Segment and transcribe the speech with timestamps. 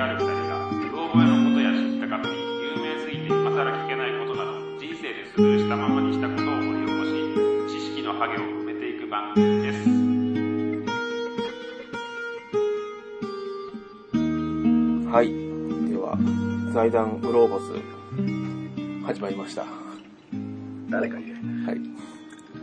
[0.00, 2.32] ある二人が見覚えのことや知ったかぶり
[2.62, 9.90] 有名すぎて今更聞けないことなど人生でスルーしたままにしたことを掘り起こし知識のハゲを埋めていく番組です
[15.10, 15.28] はい。
[15.90, 16.16] では、
[16.72, 17.72] 財団グローボス、
[19.04, 19.62] 始まりました。
[19.62, 19.68] は
[20.88, 21.30] 誰か言え。
[21.76, 21.80] い。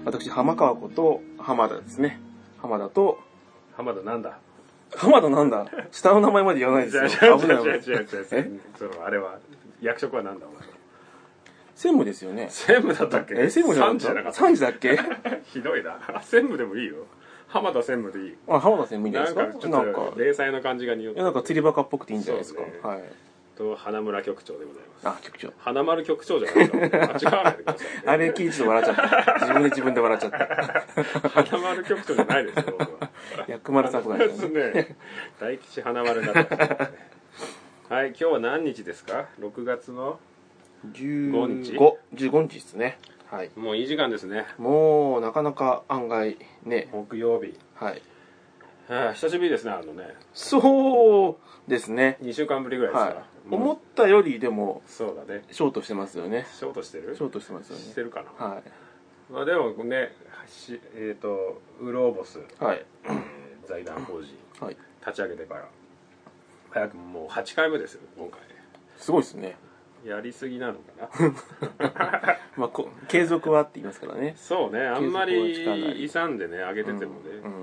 [0.06, 2.22] 私、浜川子と浜田ですね。
[2.62, 3.20] 浜田と、
[3.76, 4.40] 浜田なんだ？
[4.96, 5.66] 浜田なんだ？
[5.92, 7.38] 下の名前まで言わないですよ。
[7.40, 8.36] 危ない違う違う違う違うえ？
[8.38, 8.60] 違う。
[8.78, 9.38] その、あれは、
[9.82, 10.46] 役職はなんだ？
[10.48, 10.62] お前。
[11.76, 12.48] 専務ですよね。
[12.50, 13.36] 専務だったっけ？
[13.36, 14.98] え、専務じゃなかっったた3時だっけ？
[15.46, 16.00] ひどいな。
[16.08, 16.96] あ専務でもいいよ。
[17.48, 18.36] 浜田専務でいい。
[18.48, 19.70] あ、浜田専務いいんじゃないですか？
[19.70, 22.62] なんかかちょっ、と零細な感じが匂っていやなんか釣りバカっぽくていいんじゃないですか？
[22.62, 23.04] ねはい。
[23.58, 25.08] と花村局長でございます。
[25.08, 25.54] あ、局長。
[25.58, 26.98] 花丸局長じゃないですか。
[26.98, 27.88] 間違わないでください。
[28.06, 29.34] あれ聞いて笑っちゃった。
[29.42, 31.30] 自分で自分で笑っちゃった。
[31.30, 33.10] 花丸局長じゃないですよ、僕は。
[33.48, 34.72] 薬丸さんとかですね。
[34.72, 34.96] ね。
[35.40, 36.78] 大吉花丸だったね。
[37.90, 40.20] はい、今日は何日ですか ?6 月の
[40.92, 43.00] 15日15 15日ですね。
[43.32, 43.52] はい。
[43.56, 44.46] もういい時間ですね。
[44.58, 46.90] もう、なかなか案外、ね。
[46.92, 47.58] 木曜日。
[47.76, 48.02] はい。
[48.88, 50.16] はあ、久しぶりですね、あのね。
[50.34, 52.18] そうですね。
[52.22, 53.37] 2週間ぶりぐらいですかはい。
[53.52, 55.44] 思ったよりでも、そうだね。
[55.52, 56.46] ショートしてますよね。
[56.52, 57.16] ショートしてる？
[57.16, 57.84] ショートしてますよね。
[57.84, 58.46] してるかな？
[58.46, 58.62] は
[59.32, 60.14] まあでもね、
[60.48, 62.64] しえっ、と、ウローボス、い。
[62.64, 62.86] はい。
[63.06, 63.22] えー
[63.68, 64.78] 財団法人、はい。
[65.02, 65.68] 立ち上げてから、
[66.70, 68.40] 早くもう8回目ですよ、今回。
[68.96, 69.58] すごいですね。
[70.06, 71.10] やりすぎなのか
[71.78, 72.38] な？
[72.56, 74.36] まあ、こ継続はって言いますからね。
[74.38, 77.57] そうね、あんまりり勇んでね、上げててもね、うん。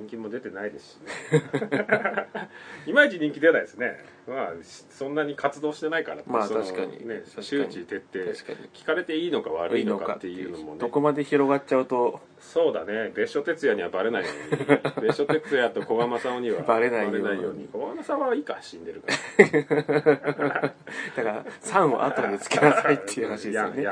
[0.00, 0.96] 人気も出てないですし
[1.30, 2.26] ね。
[2.86, 4.02] いまいち人気出ないですね。
[4.26, 8.24] まあ、そんなに活動してないからまあ確かにね周知徹底。
[8.72, 10.88] 聞かれていいのか悪いのかっていいうのもねど。
[10.88, 14.60] こまで広がっちゃうと、そうだね、別所哲也にはバレないように。
[15.06, 20.60] 別所哲也と古賀正夫にはバレないようにバレ古賀正夫はいいか、死んでるから。
[21.16, 23.86] だから、3を後でつけなさいっていう話ですよね。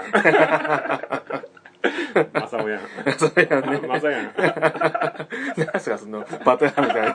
[1.85, 2.79] いや、いや。
[2.79, 3.19] ん。
[3.19, 3.87] それはね、 ん。
[5.67, 7.15] なんすか、その、バトルみたい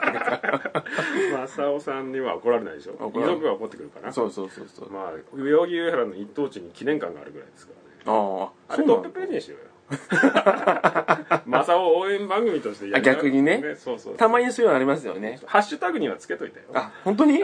[1.80, 2.92] さんには怒られないでしょ。
[2.98, 4.12] 怒られない遺族が怒ってくるかな。
[4.12, 4.90] そうそうそうそう。
[4.90, 7.72] まあ、代々木上原の一等地に記念館があるぐらいですか
[8.06, 8.18] らね。
[8.18, 9.73] ああ、あれトップページにしようよ。
[11.46, 14.16] 正雄応援番組としてやりなあ逆にねそうそう。
[14.16, 15.40] たまにそういうのありますよね。
[15.46, 16.66] ハッシュタグにはつけといたよ。
[16.74, 17.42] あ、本当に？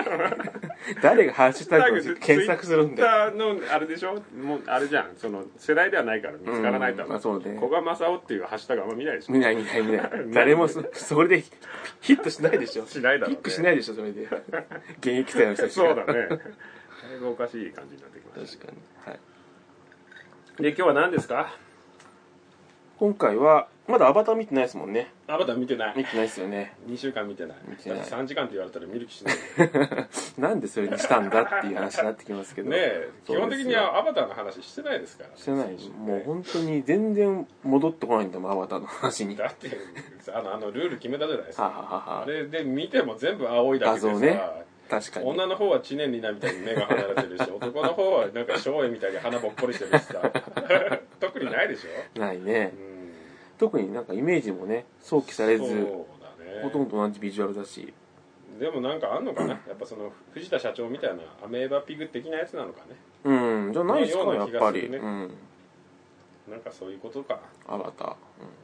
[1.03, 3.31] 誰がハッシュタグで検索するんだよ。
[3.33, 4.15] のあれでしょ？
[4.43, 5.17] もうあれじゃん。
[5.17, 9.33] その世代ではないから見つからないとうんまあそうね古賀正雄っていうハッシュタグあんま見ないでしょ。
[9.33, 10.11] 見ない見ない見ない。
[10.33, 11.43] 誰もそそれで
[12.01, 12.87] ヒットしないでしょ。
[12.87, 14.23] しないだろうねピックしないでしょ、それで。
[15.01, 16.29] 現役世代の人たちがそうだね。
[16.29, 18.79] だいぶおかしい感じになってきまし確かに。
[19.07, 19.21] はい。
[20.57, 20.63] た。
[20.63, 21.55] で、今日は何ですか？
[23.01, 25.11] 今回は、まだアバター見てないですもんね。
[25.27, 25.95] あ、まだ見てない。
[25.97, 26.75] 見てないですよね。
[26.87, 27.57] 2週間見てない。
[27.67, 29.37] 見てないだって3時間って言われたら見る気しない。
[30.37, 32.69] なんでそれにしたんだっていう話になってきますけど。
[32.69, 35.35] ねえ、基本的にはアバターの話してないですから。
[35.35, 39.35] してないねもう本当に全然戻ってこないんだもん、アバターの話に。
[39.35, 39.71] はだって
[40.35, 45.27] あのあのルール決めたじゃないですはかあれで見ても全部青いだけでさ、画像ね確かに。
[45.27, 50.21] 女の方は知念里奈みたいに目が離れてるし 男の方はなんか松陰みたいに鼻ぼっこりしてるしさ
[51.21, 52.77] 特にないでしょ、ないねう。
[52.79, 53.13] ん、
[53.59, 55.75] 特になんかイメージもね、想起されず、そう
[56.21, 57.93] だねほとんど同じビジュアルだし。
[58.59, 59.51] でもなんかあんのかな？
[59.51, 64.87] やっぱその藤田社長みたいなアメーバピグ的なやつなのかねうん、じゃないですか、のよやっぱり。
[64.87, 65.31] うな気がするねうん。
[66.51, 67.41] なんかそういうことか。
[67.67, 68.17] アバタ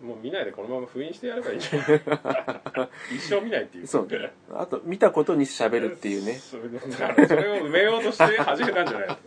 [0.03, 0.07] ー。
[0.07, 3.87] もう見ないでこのまま封印してやればいいんじゃない 一生見ないっていう。
[3.87, 4.07] そう。
[4.07, 4.33] ね。
[4.53, 6.35] あと、見たことに喋るっていうね。
[6.35, 9.19] それだからそれを埋めようとして始めたんじゃない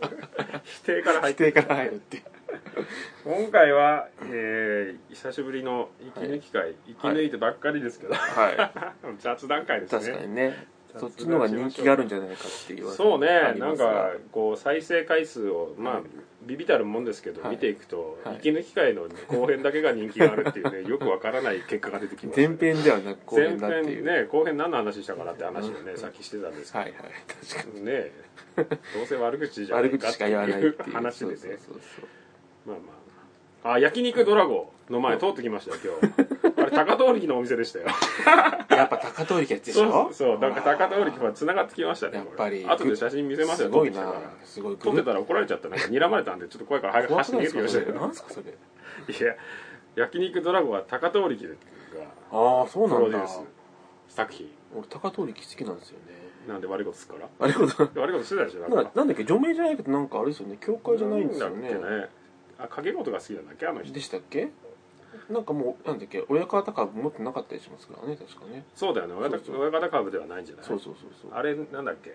[0.64, 2.22] 否定から入否って定から入るっていう。
[3.24, 10.00] 今回は、えー久しぶりの息抜き会、息抜いてばっかりですけど、は 雑談会ですね。
[10.00, 10.66] 確かにね。
[10.98, 16.04] そっちの方が人気があるんじゃないかっていうそうねなんかこう再生回数をまあ、はい
[16.46, 17.50] ビビたるもんですけど、はい。
[17.52, 18.36] 見ていくと、はい。
[18.36, 24.04] 息抜き会の後編だけが人気があるっていうねよくわからない結果が出てきました前編ではなく後編だっていう。
[24.04, 27.02] 前編ね後編何の話したかなって話をね、さっきしてたんですけど、はいはい。
[27.46, 27.84] 確かに。
[27.84, 28.10] ね
[28.56, 28.62] ど
[29.02, 31.36] うせ悪口じゃないかっていっていう話でね
[32.66, 33.72] まあまあ。
[33.74, 36.46] あ焼肉ドラゴの前通ってきましたよ今日。
[36.46, 37.86] あれ高通りのお店でしたよ。
[38.70, 40.38] やっぱ高通りやつでしそょうそう。
[40.38, 44.02] なんか高通りは繋がってきましたねやっぱり後で写真見せますよすごいな。
[44.02, 44.46] 撮ってきたから。
[44.46, 45.68] すごい撮ってたら怒られちゃった。
[45.68, 47.84] なんか睨まれたんでちょっと怖いから早く怖走って逃げてきましたよ。
[47.86, 48.30] かそれなんすか？
[48.30, 49.36] それいや
[49.96, 53.26] 焼肉ドラゴは高通りがああそうなんだ。
[54.08, 54.50] 作品。
[54.76, 56.20] 俺高通り好きなんですよね。
[56.48, 57.28] なんで悪いことすっから？
[57.38, 58.00] あれこと？
[58.00, 59.24] 悪いことしてたでしょなんかなんだっけ？
[59.24, 60.56] 除名じゃないけどなんかあれですよね。
[60.60, 61.70] 教会じゃないんですよね。
[61.70, 62.08] なんだっけね。
[62.58, 63.66] あ掛け事が好きなんだっけ？
[63.66, 63.92] あの人。
[63.92, 64.50] でしたっけ？
[65.28, 68.64] なんかもうなんだっけ親方株持ってなかったりしますからね確かね。
[68.74, 69.14] そうだよね。
[69.14, 69.30] 親
[69.70, 70.64] 方株ではないんじゃない？
[70.64, 71.30] そうそうそうそう。
[71.34, 72.14] あれなんだっけ？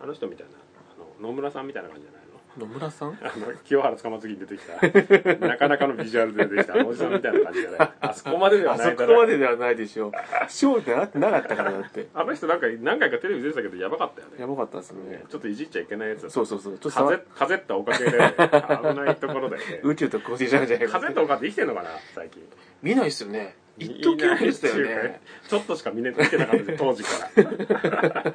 [0.00, 2.33] あの人みたいなあの野村さんみたいな感じじゃないの？
[2.58, 3.18] 野村さん？
[3.22, 5.46] あの清原捕ま次に出てきた。
[5.46, 9.14] なかなかのビジュアルで出てきたおじさんみたいな感じじゃないあそこまでではあそないだろ。
[9.14, 10.12] こまでではないでしょう。
[10.42, 12.08] 勝利なってなかったからだって。
[12.14, 14.34] あの人なんか何回かテレビ出てたけどやばかったよね。
[14.38, 15.24] やばかったですね。
[15.28, 16.72] ちょっといじっちゃいけないやつだそうそうそう。
[16.74, 18.18] ちょっと触風風ったおかげで危
[19.00, 19.56] ないところで。
[19.82, 22.42] 宇宙と交信しちゃうんじゃないか風ったおかって生きてんのかな最近。
[22.82, 23.56] 見ないっすよね。
[23.76, 25.20] 一時ありでしたよね。
[25.44, 27.10] かちょっとしか見,、ね、見てなかったです当時か
[28.12, 28.32] ら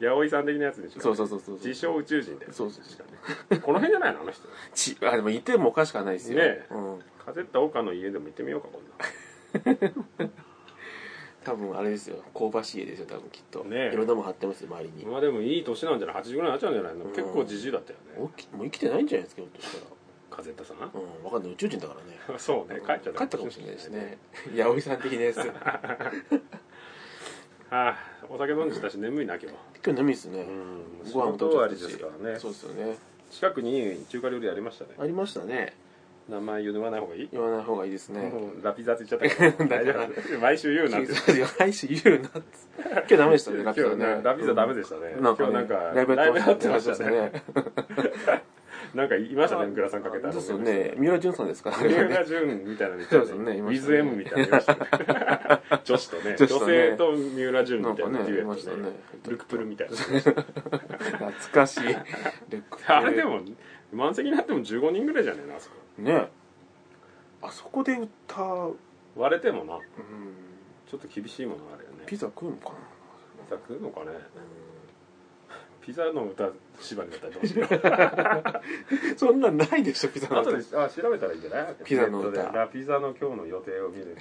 [0.00, 1.00] 八百井さん的なやつでしょ。
[1.00, 2.96] そうそうそうそう自称宇宙人でそうそう確
[3.50, 4.20] かにこの辺じゃないの？
[4.20, 4.48] あの人。
[4.74, 6.66] ちあでもいてもおかしくはないですよ、ねえ。
[6.70, 8.68] うん、風った岡の家でも行ってみようか
[9.64, 9.78] 今
[10.24, 10.30] 度
[11.44, 12.22] 多分あれですよ。
[12.34, 13.94] 香ばしい家ですよ多分きっと、ねえ。
[13.94, 17.10] いろんなもん貼ってますよ周りに、まあでもいい年なんじゃない？80ぐらいになっちゃうんじゃないの、うん。
[17.10, 18.04] 結構じじいだったよね。
[18.18, 19.96] おきもう生きてないんじゃないですかひょっとしたら。
[20.30, 20.74] 風ったさ。
[20.74, 20.90] んうん。
[21.22, 21.52] 分かんない。
[21.52, 22.18] 宇宙人だからね。
[22.38, 22.80] そうね。
[22.86, 24.18] 帰っちゃった帰ったかもしれないですね。
[24.54, 25.36] 八百井さん的なやつ。
[25.38, 25.54] 今
[27.70, 27.98] ああ
[28.30, 31.06] お酒飲んでたし眠いな今日日眠いですね、うん。
[31.06, 32.38] 仕ご飯も事終わりですからね。
[32.38, 32.96] そうですよね。
[33.30, 34.90] 近くに中華料理ありましたね。
[34.98, 35.74] ありましたね。
[36.28, 37.28] 名前言わない方がいい？
[37.32, 38.32] 言わない方がいいですね。
[38.62, 39.92] ラピザって言っちゃったけど 大丈
[40.34, 40.38] 夫。
[40.40, 41.12] 毎週言うなって。
[41.58, 42.40] 来週言うなって。
[42.82, 45.16] 今日ダメでしたねラピザ今日ねねラピザダメでしたね。
[45.20, 47.32] なん今日なんかライブやってましたね。
[48.94, 50.94] なんかいましたねグラサンかけたそうですよね。
[50.96, 53.02] 三浦淳さんですから三浦淳みたいなね。
[53.02, 58.90] いウィズ M みたいなのいましたね 女子とね女性と三浦淳みたいなデュエットね。
[59.28, 59.96] ルクプルみたいな。
[59.96, 61.84] 懐かしい。
[61.84, 61.94] レ
[62.58, 63.40] ック あれでも
[63.92, 65.76] 満席になっても15人ぐらいじゃねえなあそこ。
[65.98, 66.30] ね。
[67.40, 68.76] あそこで歌う、
[69.16, 69.74] 割れてもな。
[69.74, 69.80] うん、
[70.86, 72.04] ちょっと厳しいものあるよね。
[72.06, 72.74] ピザ食うのかな。
[72.74, 72.76] ピ
[73.50, 74.06] ザ食うのかね
[75.88, 79.16] ピザの歌縛りだったらどうしよう。
[79.16, 80.50] そんなんないでしょピザの歌。
[80.50, 81.74] 後であ調べたらいいんじゃない？
[81.82, 82.42] ピザの歌。
[82.52, 84.14] ラピザの今日の予定を見る。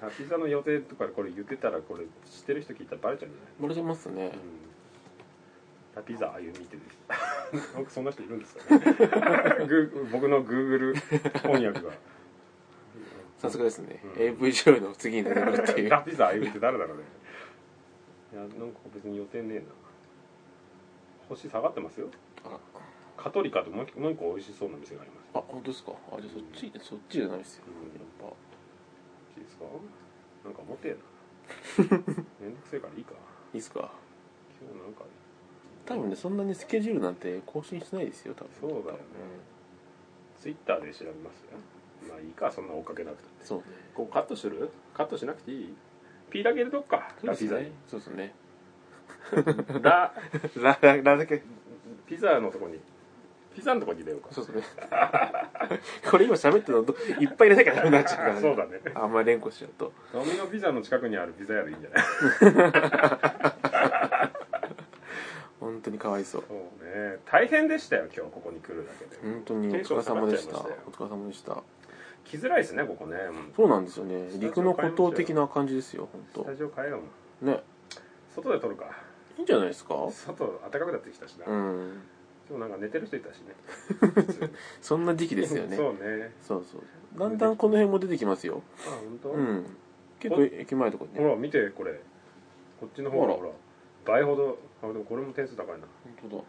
[0.00, 3.62] ラピザの予定とかこれ言ってたらこれ知ってる人聞いたらバレちゃうんじゃない？
[3.62, 4.24] バレてますね。
[4.24, 5.96] うん。
[5.96, 6.82] ラピザ歩みってる
[7.76, 8.80] 僕そんな人いるんですかね？
[10.10, 11.90] 僕のグーグル翻訳が。
[13.36, 14.22] さすがですね、うん。
[14.22, 15.90] AV 女優の次に出てくるっていう。
[15.90, 17.04] ラピザ歩みって誰だろうね。
[18.32, 19.64] いやなんか別に予定ねえな
[21.30, 22.08] 星下がってますよ。
[22.44, 22.58] あ。
[23.16, 25.92] カトリカともう一個美味しそうな店がありますあ本当ですか？
[26.10, 27.92] あじゃあそっちそっちじゃないですよ、うん。
[27.92, 28.26] やっぱ。
[29.38, 29.64] いいですか？
[30.44, 31.98] なんか持てえな。
[32.40, 33.12] めんどくせえからいいか。
[33.52, 33.92] いいっすか？
[34.60, 35.04] 今日なんか
[35.86, 38.50] 多分ねそんなにスケジュールなんて更新してないですよ多分。
[38.60, 39.00] そうだよね。
[40.38, 41.58] ツイッターで調べますよ。
[42.08, 43.28] まあいいかそんな追っかけなくて。
[43.44, 43.64] そうね。
[43.94, 44.70] こうカットする？
[44.94, 45.74] カットしなくていい？
[46.30, 47.14] ピーだけ入れとくか。
[47.20, 47.72] そうですね。
[47.86, 48.34] そうですね
[49.82, 50.12] ラ
[50.56, 51.42] ラララだけ。
[52.06, 52.80] ピザのとこに
[53.54, 54.28] ピザのとこに入れようか。
[54.32, 54.88] そうですね
[56.10, 58.80] これ今喋ってるのどいっぱい入れなきゃダメになっちゃうから、ね、 そうだね。
[58.94, 59.92] あんまり連呼しちゃうと。
[60.12, 62.04] ドミノピザの近くにあるピザ屋でいいんじゃない？
[65.60, 66.44] 本当にかわいそう。
[66.48, 67.18] そうね。
[67.26, 69.16] 大変でしたよ今日ここに来るだけで。
[69.22, 70.56] 本当にお疲れ様でした。
[70.58, 71.62] お疲れ様でした。
[72.24, 73.16] 来づらいですねここね。
[73.16, 74.30] うんそうなんですよね。
[74.38, 77.00] 陸の孤島的な感じですよ本スタジオ変えよう
[77.44, 77.62] 当ね。
[78.34, 78.86] 外で撮るか
[79.40, 79.94] いいんじゃないですか？
[80.10, 82.00] 外暖かくなってきたしな、うん。
[82.48, 83.54] でもなんか寝てる人いたしね。
[84.82, 85.76] そんな時期ですよね。
[85.78, 86.32] そうね。
[86.42, 86.82] そうそう。
[87.18, 88.62] だんだんこの辺も出てきますよ。
[88.86, 89.66] あ本当、うん。
[90.18, 91.20] 結構駅前とかにね。
[91.20, 91.92] ほら見てこれ。
[92.80, 93.36] こっちの方がほら。
[93.38, 93.50] ほら
[94.04, 94.58] 倍ほど。
[94.82, 95.74] あでもこれも点数高いな。
[95.78, 95.86] こ
[96.20, 96.42] 本当だ。
[96.42, 96.44] っ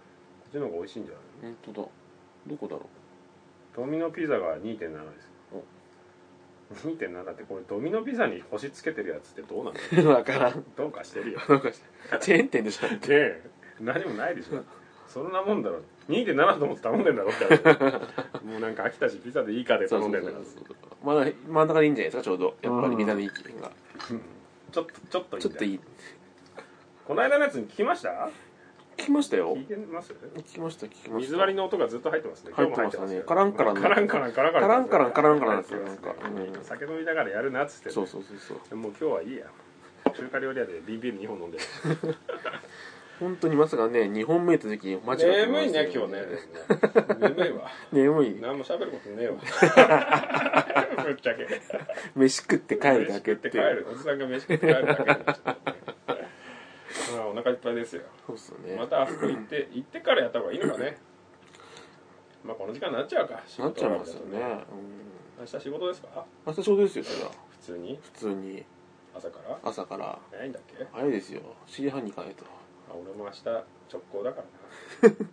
[0.52, 1.14] ちの方が美味しいんじゃ
[1.44, 1.54] ない？
[1.54, 1.88] 本当だ。
[2.48, 2.82] どこだろ
[3.76, 4.64] ドミノピザが2.7
[5.14, 5.31] です
[6.76, 10.66] 2.7ってこれドミノピザに星つけてるやつってどうなんだう わからん。
[10.76, 11.40] どうかしてるよ。
[11.48, 11.72] なんか
[12.20, 12.88] チェーン店でしょ。
[12.88, 13.44] ねえ
[13.80, 14.64] 何もないでしょ。
[15.08, 15.82] そんなもんだろ。
[16.10, 17.46] 2.7と思って頼んでんだろって
[18.46, 20.44] もうなんか飽きたしピザでいいかで頼んでんだから
[21.04, 22.56] まだ真ん中でいいんじゃないですかちょうど。
[22.62, 23.72] やっぱりみんなの意見が。
[24.72, 25.80] ちょっとちょっといいちょっといい。
[27.06, 28.30] この間のやつに聞きました？
[28.98, 29.56] 聞きましたよ。
[29.56, 30.14] 聞いてます？
[30.14, 31.18] 聞きました聞きました。
[31.18, 32.52] 水割りの音がずっと入ってますね。
[32.54, 33.06] 入ってましたね。
[33.06, 34.62] 今日も入カランカランカランカランカランカラン。
[34.62, 39.46] カランカランカランカランですよなんかうん酒飲みながらやるなっつってねそうそうそうそうもう今日はいいや
[40.14, 41.58] 中華料理屋でビール2本飲んで
[43.20, 46.20] 本当にまさかね2本目って時に間違ってましたよ眠いね今日ね
[47.20, 49.36] 眠いわ眠い何も喋ることねえわ
[51.04, 51.48] ぶっちゃけ
[52.16, 55.76] 飯食って帰るだけっ飯食ってて帰るおじさんが飯食って帰るだけになっちゃった
[57.18, 58.04] まあお腹いっぱいですよ。
[58.28, 58.76] そうっすよね。
[58.76, 60.98] またあそこ行って 行ってからやった方がいいのかね。
[62.44, 66.26] まあこの時間になっちゃうか仕なっちゃいますよね、うん、明日仕事ですか？
[66.48, 67.32] 明日ちょうどですよそれは。
[67.52, 68.00] 普通に？
[68.02, 68.66] 普通に。
[69.16, 69.60] 朝から？
[69.64, 70.18] 朝から。
[70.32, 70.88] 早いんだっけ？
[70.92, 71.42] あれですよ。
[71.68, 72.46] 7時半に行かないと。
[72.90, 73.64] あ俺も明日直
[74.12, 74.42] 行だか
[75.04, 75.16] らな。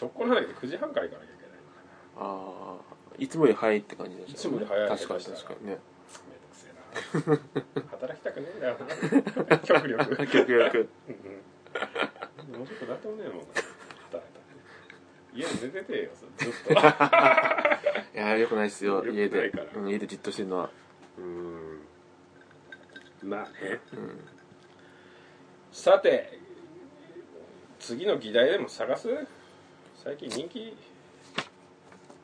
[0.00, 1.70] 直行なんだけど9時半から行かなきゃいけないのか
[2.16, 5.78] ああいつもより早いって感じでしたいつもより早い確かに確かにね
[6.92, 8.76] 働きたくねえんだよ
[9.48, 9.58] な。
[9.58, 10.16] 極力。
[10.26, 10.88] 極力。
[11.08, 12.58] うん。
[12.58, 14.22] もうちょっとだってもねえもん働いたら。
[15.34, 16.72] 家で寝ててよずっと。
[18.14, 19.04] いやよくないですよ。
[19.06, 19.52] 家で。
[19.86, 20.70] 家でじっとしてるのは。
[21.18, 21.80] うん。
[23.22, 23.80] まあね。
[23.92, 24.20] うん。
[25.70, 26.38] さて
[27.78, 29.08] 次の議題でも探す？
[29.96, 30.76] 最近人気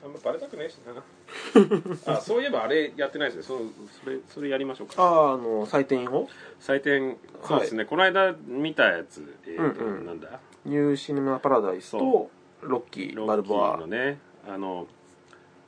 [0.04, 2.12] あんまバレたくねえしな。
[2.14, 3.58] あそういえばあれやってないですね。
[3.58, 3.58] そ
[4.04, 5.02] それそれやりましょうか。
[5.02, 6.28] あああの採点法
[6.60, 10.06] 採点そうですね、この間見たやつえーとうんうん。
[10.06, 10.40] なんだ？
[10.64, 12.30] ニューシネマパラダイスとそ
[12.62, 13.76] ロッキーロッキバルボア。
[13.76, 14.86] ーのねあの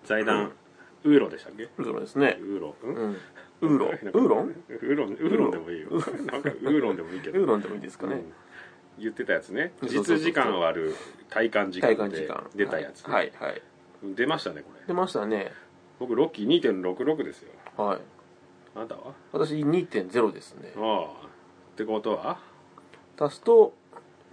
[0.05, 0.53] 財団
[1.03, 1.65] ウーロでしたっけ？
[1.65, 2.39] ウーロンですね。
[2.41, 2.75] ウーロん？
[2.83, 3.17] うん。
[3.63, 3.91] ウーロン？
[3.91, 4.55] ウーロン？
[4.69, 5.09] ウーロン。
[5.11, 5.91] ウーロンでもいいよ。
[5.91, 7.41] なんかウーロンでもいいけど。
[7.41, 8.15] ウーロンでもいいですかね。
[8.15, 8.33] うん。
[8.99, 9.73] 言ってたやつね。
[9.83, 10.97] 実時間割る
[11.31, 12.09] 体感時体間。
[12.11, 13.33] で出たやつ、はい。
[13.39, 13.63] はい
[14.03, 14.87] 出ましたねこれ。
[14.87, 15.53] 出ましたね。
[15.99, 17.53] 僕ロッキー2.66ですよ。
[17.77, 18.01] はい。
[18.75, 19.15] あなたは？
[19.33, 20.73] 私2.0ですね。
[20.77, 21.27] ああ。
[21.27, 22.39] ってことは？
[23.19, 23.75] 足すと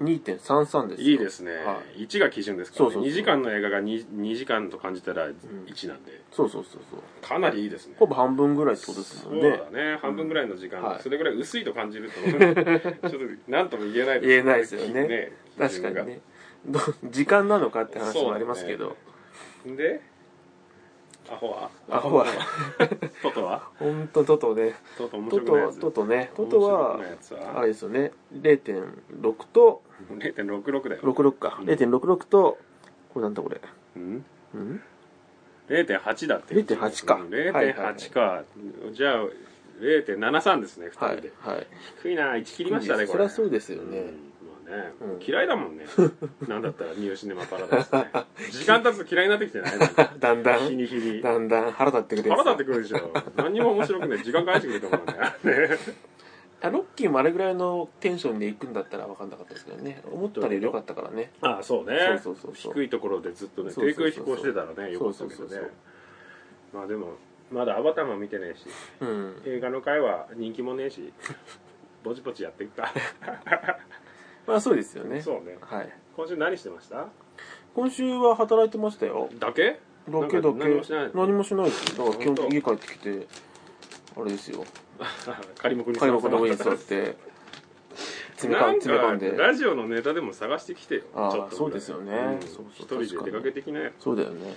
[0.02, 1.10] 2.33ですよ。
[1.10, 3.12] いいですね、は1が基準ですから、ね、そうそうそう。
[3.12, 7.28] 2時間の映画が 2, 2時間と感じたら1なんで、そうそうそうそう。
[7.28, 7.96] かなりいいですね。
[7.98, 9.48] ほぼ半分ぐらいってことですそもね。
[9.50, 9.98] うんだね。
[10.02, 11.02] 半分ぐらいの時間、はい。
[11.02, 15.34] それぐらい薄いと感じると ちょっと何とも言えない言えないですよね。
[15.58, 16.02] 確基準が。
[16.02, 16.22] かにね。
[16.68, 18.96] ど時間なのかって話もありますけど、
[19.76, 20.02] で？
[21.30, 21.70] アホは？
[21.90, 22.26] アホは？
[23.22, 23.70] トトは？
[23.80, 24.76] 本当トトね。
[24.98, 25.80] トト面ト白くないやつ。
[25.80, 26.32] トトトね。
[26.36, 27.00] トトは
[27.56, 28.12] あれですよね。
[28.34, 31.60] 0.6と0.66だよ、66か。
[31.64, 32.58] 0.66と
[33.14, 33.60] これなんだこれ？
[33.98, 34.82] うん、うん
[35.68, 36.56] ？0.8だって。
[36.56, 37.16] 0.8か。
[37.16, 38.44] うんはいはい0.8か、
[38.94, 39.26] じゃあ
[39.82, 41.68] 0.73ですね2人はいで、はい。
[42.04, 43.18] 低いな1切りましたねこれ。
[43.18, 44.06] そりゃそうですよね、うん。
[44.06, 44.37] まあ
[44.68, 44.94] ね。
[45.02, 45.24] うん。
[45.26, 45.86] 嫌いだもんね。
[46.48, 48.12] なんだったらニューシネマパラダイスね。
[48.52, 50.44] 時間経つと嫌いになってきてないなんかだん。
[50.44, 51.22] だ日んに日に。
[51.22, 51.72] だんだん。
[51.72, 53.12] 腹立ってくるやつ腹立ってくるでしょ。
[53.36, 54.24] 何にも面白くない。
[54.24, 55.68] 時間返してくれと思うね。
[55.68, 55.78] ね
[56.60, 60.02] あロッキーもあれぐらいのテンションで行くんだったら分かんなかったですけどね。
[60.12, 61.32] 思ったより良かったからね。
[61.42, 62.20] ああそうね。
[62.24, 62.74] そうそうそうそう。
[62.74, 65.36] 低いところでずっとねそうそうそう低空飛行してたらねよかったけどね。
[65.36, 65.72] そうそうそうそう
[66.74, 67.14] まあでも
[67.52, 68.66] まだアバターも見てねえし。
[69.02, 69.42] うん。
[69.46, 71.14] 映画の会は人気もねえし。
[72.04, 72.94] ぼちぼちやっていくか
[74.48, 75.22] まあそうですよね。
[75.22, 75.58] そうね。
[75.62, 75.90] はい。
[76.16, 77.08] 今週何してました？
[77.76, 79.30] 今週は働いてましたよ。
[79.40, 79.80] だけ？
[80.10, 80.58] だけだけ。
[80.58, 83.28] 何もしない何もしないですだから基本的に家帰ってきて
[84.16, 84.64] あれですよ。
[85.60, 87.18] 仮目に開幕の上に座って
[88.38, 89.32] 詰め込んで。
[89.32, 91.02] ラジオのネタでも探してきてよ。
[91.14, 91.58] ああちょっとぐらい。
[91.58, 92.38] そうですよね。
[92.38, 92.42] ん。
[92.42, 94.56] そう一そう人で出かけてきなよそうだよね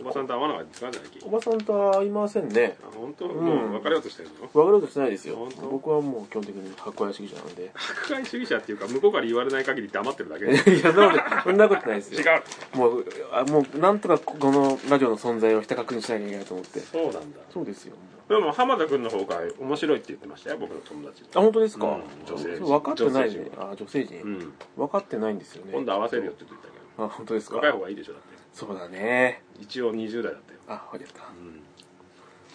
[0.00, 1.28] おばさんと会わなかったですか最近？
[1.28, 2.76] おばさんとは会いませんね。
[2.82, 3.30] あ本当、ん。
[3.36, 4.46] もう別れようとしてるの？
[4.46, 5.36] 別れようとしてないですよ。
[5.36, 5.62] 本当？
[5.68, 7.70] 僕はもう基本的に箱屋主義者なので。
[7.74, 10.48] 迫害主義者っていうか向こうから言われない限り黙ってるだけ い
[10.82, 12.42] やそんなことそんなことないです 違よ
[12.74, 12.78] う。
[12.78, 16.80] もうあもうなんとかこのラジオの存在をひた確認しなきゃいけないと思って。
[16.80, 17.20] そうなんだ。
[17.52, 17.94] そうですよ。
[18.28, 22.64] でも浜田君の方が面白いって言ってましたよ僕の友達あ本当ですか、うん女性陣。
[22.66, 24.52] 分かってないねあ女性陣、うん。
[24.76, 25.72] 分かってないんですよね。
[25.74, 27.54] 今度合わせるよって言ってたけあ本当ですか？
[27.54, 29.42] ど若い方がいいでしょだってそうだね。
[29.60, 30.58] 一応20代だったよ。
[30.68, 31.22] あ分かった。
[31.24, 31.62] うん。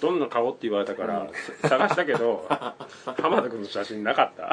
[0.02, 1.30] どんな顔って言われたから
[1.62, 2.46] 探したけど
[3.22, 4.50] 浜田君の写真なかった。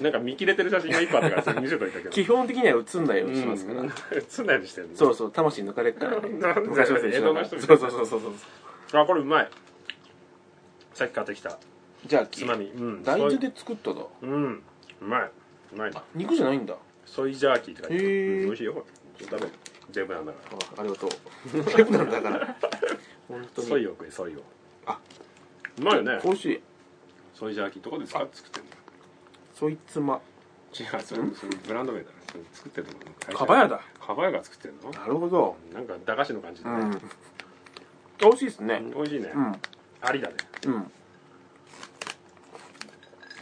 [0.00, 2.10] なんか見切れてる写真が1個あったからそれ見せといたけど。
[2.10, 3.92] 基本的には映んないようにしますから、うん。
[4.30, 4.96] 常にしてるの。
[4.96, 6.28] そうそう魂抜かれっから、 ね、
[6.66, 9.00] 昔の選手江戸の人そいうなそうそうそうそう。
[9.00, 9.50] あこれうまい。
[10.92, 11.58] さっき買ってきた。
[12.06, 12.66] じゃあつまみ。
[12.66, 13.02] うん。
[13.02, 14.62] 大豆で作っただうん。
[15.02, 15.30] うまい。
[15.72, 15.90] うまい。
[15.92, 16.76] あ肉じゃないんだ。
[17.06, 18.14] ソイジャーキーって書いてある。
[18.14, 18.86] うん美味しいよ。
[19.18, 19.48] 食べる
[19.94, 20.38] デブなんだか
[20.76, 21.10] あありがとう。
[21.76, 22.56] デブなんだから。
[23.28, 23.68] 本当に。
[23.68, 24.42] らソイを食えソイを
[24.86, 24.98] あ。
[25.78, 26.20] うまいよね。
[26.22, 26.62] 美味しい。
[27.34, 28.70] ソイジャーキーどこで使って作ってんの？
[29.54, 30.20] そいつま
[30.78, 32.10] 違うそれそれブランド名だ。
[32.30, 32.88] それ作ってる
[33.30, 33.38] の。
[33.38, 33.80] かばやだ。
[34.00, 34.90] かばやが作ってるの？
[34.90, 35.56] なるほど。
[35.72, 36.76] なんか駄菓子の感じでね。
[36.76, 36.90] うん。
[38.18, 38.82] 美味しいですね。
[38.94, 39.32] 美味しいね。
[39.34, 39.60] うん。
[40.00, 40.34] ありだね。
[40.66, 40.92] うん。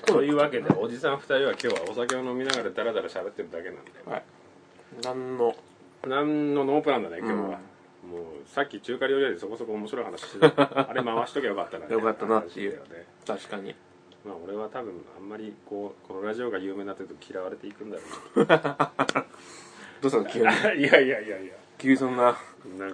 [0.04, 3.92] というわけでおじさん2人は今日はお酒を飲みながらダラダラ喋ってるだけなんで。
[4.06, 4.25] はい。
[5.04, 5.54] 何の
[6.06, 7.54] 何のノープランだね今日は、も
[8.44, 10.88] うさっき中華料理屋でそこそこ面白い話してた。
[10.90, 12.73] あれ回しときゃよかったなよかったなっていう。
[12.73, 13.06] ね。
[13.26, 13.75] 確かに。
[14.25, 18.02] まあ俺は多分あんまりこうこのラジオが有名になってると嫌われていくんだろ
[20.00, 20.44] どうしたの急に？
[20.44, 21.54] う ないやいやいやいや。
[21.78, 22.37] 急にそんな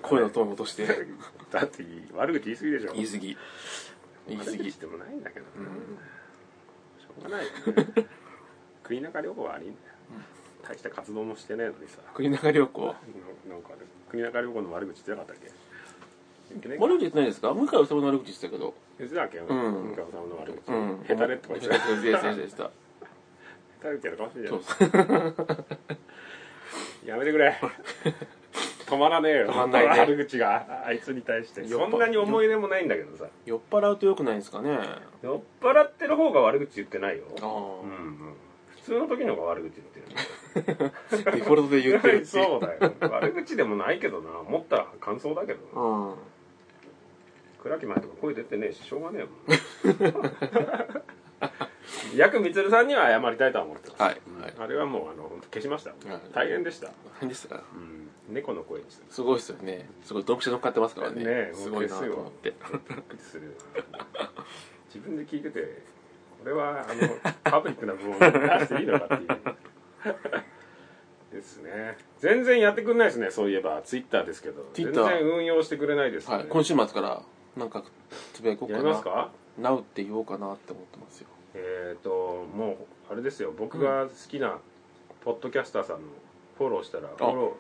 [0.02, 0.86] 声のトーン落として。
[1.50, 1.84] だって
[2.14, 2.92] 悪口言い過ぎでしょ。
[2.92, 3.36] 言い過ぎ。
[4.28, 4.58] 言い過ぎ。
[4.58, 5.50] 悪口でもないんだけどね、
[6.98, 7.46] しょうがない。
[7.46, 7.52] よ
[7.94, 8.08] ね
[8.82, 9.94] 国中旅行はありんだよ、
[10.68, 11.98] 大した活動もしてねえのにさ。
[12.12, 13.76] 国中良子ななんかね
[14.10, 16.76] 国中旅行の悪口言ってなかったっけ？
[16.78, 17.54] 悪口言ってないですか？
[17.54, 18.75] 向井治の悪口言ってたけど。
[18.98, 19.38] 言ってたっけ？
[19.40, 19.46] ん。
[19.46, 21.04] 向川さんの悪口、うん。
[21.04, 22.64] ヘタレとか言ってたそうでしたでした。
[22.64, 22.70] ヘ
[23.82, 24.58] タレってやるかもしれない。
[27.06, 27.58] やめてくれ。
[28.87, 29.48] 止まらねえよ。
[29.52, 29.88] 止まんないね。
[30.00, 31.66] 悪口があいつに対して。
[31.66, 33.26] そんなに思い入れもないんだけどさ。
[33.46, 34.78] 酔っ払うと良くないんですかね？
[35.22, 37.25] 酔っ払ってる方が悪口言ってないよ。
[37.40, 38.34] ああうんうん。
[38.76, 40.06] 普通の時の方が悪口言ってる
[41.10, 42.92] デフォルトで言ってる そうだよ。
[43.00, 44.38] 悪口でもないけどな。
[44.40, 46.14] 思った感想だけどうん。
[47.62, 50.18] 倉木前とか声出てねえししょうがねえもん。
[52.16, 54.20] ヤクミツルさんには謝りたいとは思ってます、はい。
[54.26, 54.54] うんはい。
[54.58, 56.20] あれはもうあの消しました、はい。
[56.32, 59.88] 大変でした、何ですかうん、猫の声にするすごいですよね。
[60.02, 61.24] すごいドンピシャ乗っかってますからね。
[61.24, 62.50] ねえすごいなと思って。
[62.50, 63.56] びっくりする
[64.86, 65.82] 自分で聞いてて
[66.38, 68.26] これはあのパブリックな部分を出
[68.66, 69.28] していいのかっていう
[71.33, 71.97] ですね。
[72.19, 73.83] 全然やってくんないですねそういえば。
[73.83, 74.64] ツイッターですけど。
[74.73, 77.23] Twitter 全然運用してくれないですね、はい今週末から
[77.57, 77.83] なんか
[78.33, 78.88] つぶやこうやかな。
[78.90, 79.31] りますか？
[79.59, 81.28] なうって言おうかなって思ってますよ。
[81.55, 82.73] えっ、とも
[83.11, 83.52] うあれですよ。
[83.57, 84.59] 僕が好きな
[85.21, 86.09] ポッドキャスターさんの
[86.57, 87.52] フォローしたらフォロー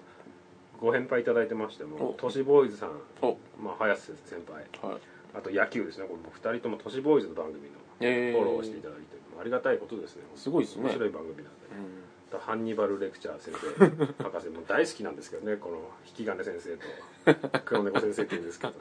[0.80, 2.12] ご返杯いただいてましてもお。
[2.14, 2.90] 都市ボーイズさん、
[3.20, 3.36] お。
[3.60, 4.64] まあ、早瀬先輩。
[4.88, 5.00] はい。
[5.34, 6.06] あと野球ですね。
[6.06, 9.04] これ2人とも都市ボーイズの番組のえフォローをしていただいて、
[9.40, 10.22] ありがたいことですね。
[10.36, 10.84] すごいですね。
[10.84, 16.76] 面白い番組なんで、うんハンニバルレクチャー先生 博士も大好きなんですけどねこの引き金先生
[17.32, 18.74] と 黒猫先生って言うんですけど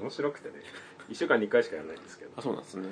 [0.00, 0.62] 面白くてね
[1.08, 2.32] 1週間に1回しかやらないんですけど。
[2.36, 2.88] あそうなんですね。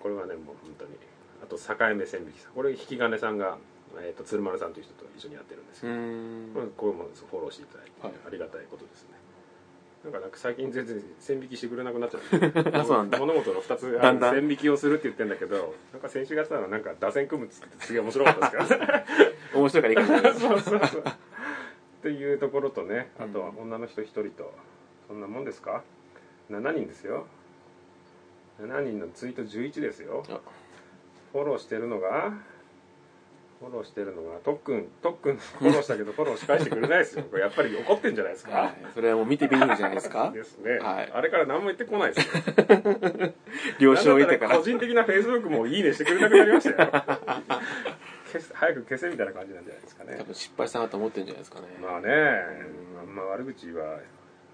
[0.00, 0.96] これはねもう本当に。
[1.42, 2.52] あと境目線引きさん。
[2.52, 3.58] これ引き金さんが、
[3.98, 6.50] えー、と鶴丸さんという人と一緒にやってるんですけど、ん。
[6.52, 8.14] これこれもフォローしていただいて、はい。
[8.26, 9.17] ありがたいことですね
[10.08, 12.20] なんかなんか最近全然線引きしてくれなくなっちゃっ
[13.20, 14.34] 物事の2つだんだん。
[14.34, 18.98] 線引きをするって言ってんだけどなんか先週がしたらなんか打線組むっつってすげえ面白かったですから。
[19.00, 19.04] ね
[19.54, 21.02] 面白いからいいかなそうそうそう。
[21.02, 21.02] っ
[22.02, 24.54] ていうところとねあとは女の人1人と
[25.08, 25.82] そんなもんですか
[26.50, 27.26] ？7人ですよ。
[28.62, 30.24] 7人のツイート11ですよ。
[30.30, 30.40] あ。
[31.32, 32.32] フォローしてるのが
[33.60, 37.24] フォローしてるのがとっくんとっくんフォローしたけどフォローし返してくれないですよ。
[37.24, 40.30] これやっぱり怒ってんじゃないですか、は いそれはもう見てみるんじゃないですか。
[40.32, 41.10] ですね、はい。
[41.12, 42.42] あれから何も言ってこないですよ。
[43.80, 44.56] 了承を得てから。
[44.58, 46.90] 個人的なフェイスブックもいいねしてくれなくなりましたよ。
[48.30, 50.16] 消す早く消せみたいな感じなんじゃないですかね。
[50.18, 51.66] 多分失敗したなと思ってるんじゃないですかね。
[51.80, 52.08] まあね、
[53.06, 53.98] まあ、悪口は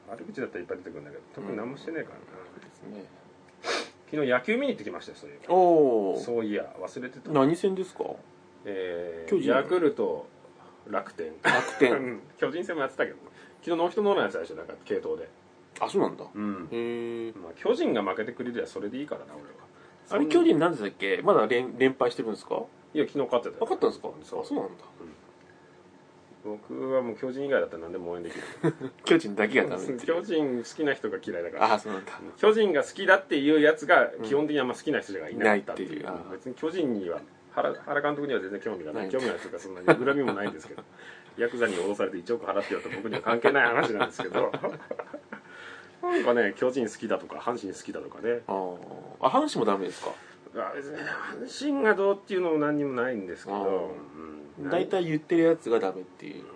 [0.08, 3.04] 悪口だったらいっぱい出てくるんだけど特に何もしてねえからな、ですね。
[4.10, 5.54] 昨日野球見に行ってきましたよそういえば。
[5.54, 8.04] おおそういや忘れてた、何戦ですか？
[8.64, 9.50] えー、巨人。
[9.50, 10.26] ヤクルト
[10.90, 11.32] 楽天。
[11.42, 11.92] 楽天。
[11.96, 12.20] うん。
[12.38, 13.18] 巨人戦もやってたけど
[13.62, 15.28] 昨日ノーヒットノーランやってたでしょなんか系統で。
[15.80, 16.24] あそうなんだ。
[16.34, 16.68] うん。
[16.70, 19.48] へえまあ巨人が負けてくれりゃそれでいいからな俺は。
[20.10, 21.20] あれ巨人何でしたっけ？
[21.22, 22.62] まだ連連敗してるんですか？
[22.94, 24.08] いや昨日勝ってたかったんですか？
[24.22, 24.40] そう。
[24.42, 24.84] あそうなんだ。
[26.44, 28.42] 僕はもう巨人以外だったら何でも応援できる。
[29.06, 31.72] 巨人だけがダメって巨人好きな人が嫌いだから。
[31.72, 32.12] あそうなんだ。
[32.36, 36.06] 巨人が好きだっていうやつが基本的にあんま好きな人がいないないっていう。
[36.06, 37.20] うん別に巨人には
[37.54, 39.08] 原原監督には全然興味がない。
[39.10, 40.82] 興味がないというかそんなに恨みもないんですけど。
[41.38, 44.52] ヤクザに脅されて1億払ってよと僕には関係ない話なんですけど。
[46.02, 48.42] なんかね巨人好きだとか阪神好きだとかね。
[48.46, 48.76] あー。
[49.20, 50.10] あ阪神もダメですか？
[50.56, 53.94] あ別に阪神がどうっていうのも何にもないんですけあど、
[54.58, 54.70] うん。
[54.70, 56.44] 大体言ってるやつがダメっていう。
[56.44, 56.48] うん。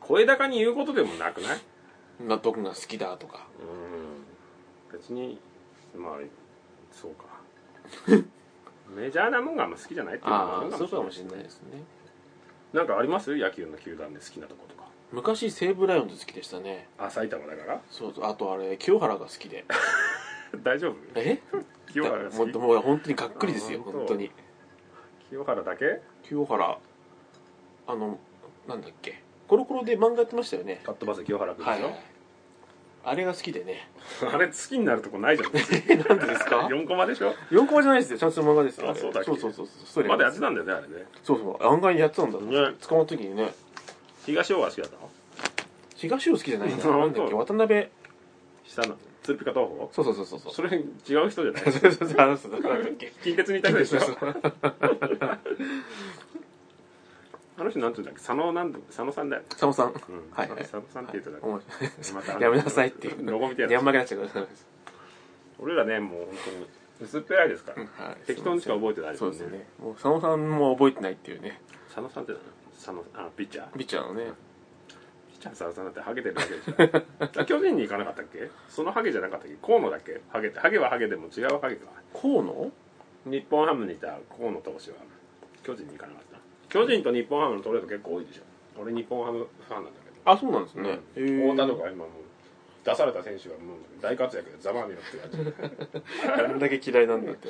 [0.00, 1.60] 声高に言うことでもなくない？
[2.26, 3.46] まあ僕が好きだとか。
[4.90, 4.98] うん。
[4.98, 5.38] 別に
[5.96, 6.18] まあ
[6.90, 7.24] そうか
[8.94, 11.82] メジャーなもんがあんま好きじゃないっていうのもああるあそうかもしれないですね。
[12.72, 13.36] なんかあります？
[13.36, 14.82] 野球の球団で好きなとことか。
[15.12, 16.88] 昔西武ライオンズ好きでしたね。
[16.98, 17.80] あ埼玉だから？
[17.90, 18.24] そうそう。
[18.24, 19.64] あとあれ清原が好きで。
[20.62, 20.94] 大丈夫？
[21.14, 21.40] え？
[21.92, 22.52] 清原が好き？
[22.54, 23.98] もうもう本当にがっくりですよあ本当。
[24.00, 24.30] 本当に。
[25.28, 26.00] 清原だけ？
[26.22, 26.78] 清原
[27.86, 28.18] あの
[28.66, 29.22] なんだっけ？
[29.48, 30.80] コロコロで漫画やってましたよね。
[30.84, 32.11] カットバス清原君でしょ、はい
[33.04, 33.88] あれが好きでね。
[34.32, 35.50] あれ好きになるとこないじゃん。
[35.88, 38.18] え なんでですか？4コマでしょ？4コマじゃないですよ。
[38.18, 38.92] ちゃんと漫画ですよれ。
[38.92, 39.30] あそうだっけ？
[39.30, 39.68] そうそうそう。
[39.84, 41.06] そうまだやってたんだよねあれね。
[41.24, 41.66] そうそう。
[41.66, 42.38] 案外やってたんだ。
[42.38, 42.74] ね。
[42.86, 43.52] 捕まった時にね。
[44.24, 44.96] 東尾は好きだった？
[44.98, 45.10] の
[45.96, 46.84] 東尾好きじゃないんだ。
[46.88, 47.34] なんだっけ？
[47.34, 47.88] 渡辺。
[48.64, 49.88] 下の鶴ピカ東宝？
[49.92, 50.52] そうそうそうそうそう。
[50.54, 50.82] それ違
[51.26, 51.72] う人じゃない？
[51.72, 52.20] そうそうそう。
[52.20, 52.58] あの人だ
[53.24, 53.98] 近鉄にいた人でしょ？
[57.58, 58.18] あの人なんて言うんだっけ？
[58.18, 59.42] 佐野なん佐野さんだよ。
[59.42, 59.88] ね佐野さん。
[59.88, 59.94] うん。
[60.32, 60.58] はいはい。
[60.60, 61.54] 佐野さんって言ってた面
[62.14, 63.30] また白いやめなさいっていう。
[63.30, 64.46] ロゴみたいなやんまげになっちゃうから。
[65.58, 66.66] 俺らねもう本当に
[67.02, 68.16] 薄っぺらいですから、はい。
[68.26, 69.66] 適当にしか覚えてないですもんそうですよね。
[69.78, 71.60] もう佐野さんも覚えてないっていうね。
[71.88, 72.40] 佐野さんって何？
[72.74, 73.78] 佐野あピッチャー？
[73.78, 74.32] ピッチャーのね。
[75.30, 77.44] ピッチャーの佐野さんだってハゲてるだけでしょ。
[77.44, 78.50] 巨人に行かなかったっけ？
[78.68, 79.56] そのハゲじゃなかったっけ？
[79.64, 80.20] 河野だっけ？
[80.30, 81.86] ハゲってハゲはハゲでも違うハゲか。
[82.14, 82.72] 河野？
[83.26, 84.96] 日本ハムにいた河野投手は
[85.62, 86.31] 巨人に行かなかった
[86.72, 88.42] 巨人と日本ハムのトレード結構多いでしょ。
[88.80, 90.30] 俺日本ハムファンなんだけど。
[90.32, 90.98] あそうなんですね。
[91.16, 91.50] へー。
[91.52, 92.08] 太田とか今もう
[92.82, 95.44] 出された選手がもう大活躍でざまあみろって感
[96.46, 97.48] じあんだけ嫌いなんだって。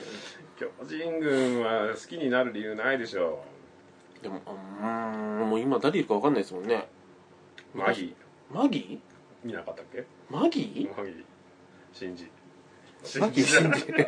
[0.59, 3.45] 巨人軍は好きになる理由ないでしょ。
[4.23, 6.89] でもあうーんもう今誰いるか分かんないですもんね。
[7.75, 8.15] マギ
[8.53, 9.01] マギ
[9.45, 9.99] 見なかったっけ？
[10.01, 11.25] ーマギマギ
[11.93, 12.27] 信じー
[13.21, 14.05] マギー信じで。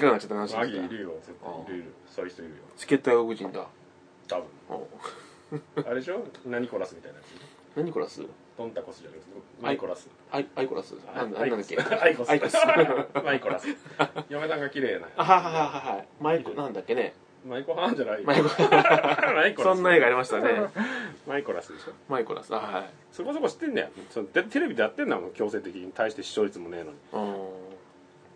[0.00, 1.92] かくなっちゃった話マギいるよ絶対いるいる。
[2.06, 2.56] そういう人いるよ。
[2.76, 3.66] 助っ人外国人だ。
[4.28, 4.44] 多分。
[4.70, 4.88] お
[5.86, 5.88] あ。
[5.90, 6.24] れでしょ？
[6.46, 7.76] 何コラスみたいなやつ？
[7.76, 8.22] 何コラス？
[8.56, 9.26] ドンタコスじゃなくて
[9.60, 10.08] マイコラス。
[10.30, 10.92] アイアイコラス？
[11.14, 11.76] なんだなんだっけ？
[11.78, 12.30] アイコス。
[12.30, 12.56] アイコス。
[13.24, 13.66] マイコラス。
[14.28, 15.98] 嫁さんが綺麗なあははははは。
[16.02, 17.14] いマイコなんだっけね？
[17.46, 18.24] マイコハンじゃないよ。
[18.26, 18.36] マ
[19.46, 20.50] イコそんな映画ありましたね。
[21.26, 21.92] マイコラスでしょ。
[22.08, 22.90] マイコラスあはい。
[23.10, 25.90] そこそこ知ってんねやそのでテレビでやってんだもん強制的に。
[25.92, 26.96] 対して視聴率もねえのに。
[27.12, 27.48] うん。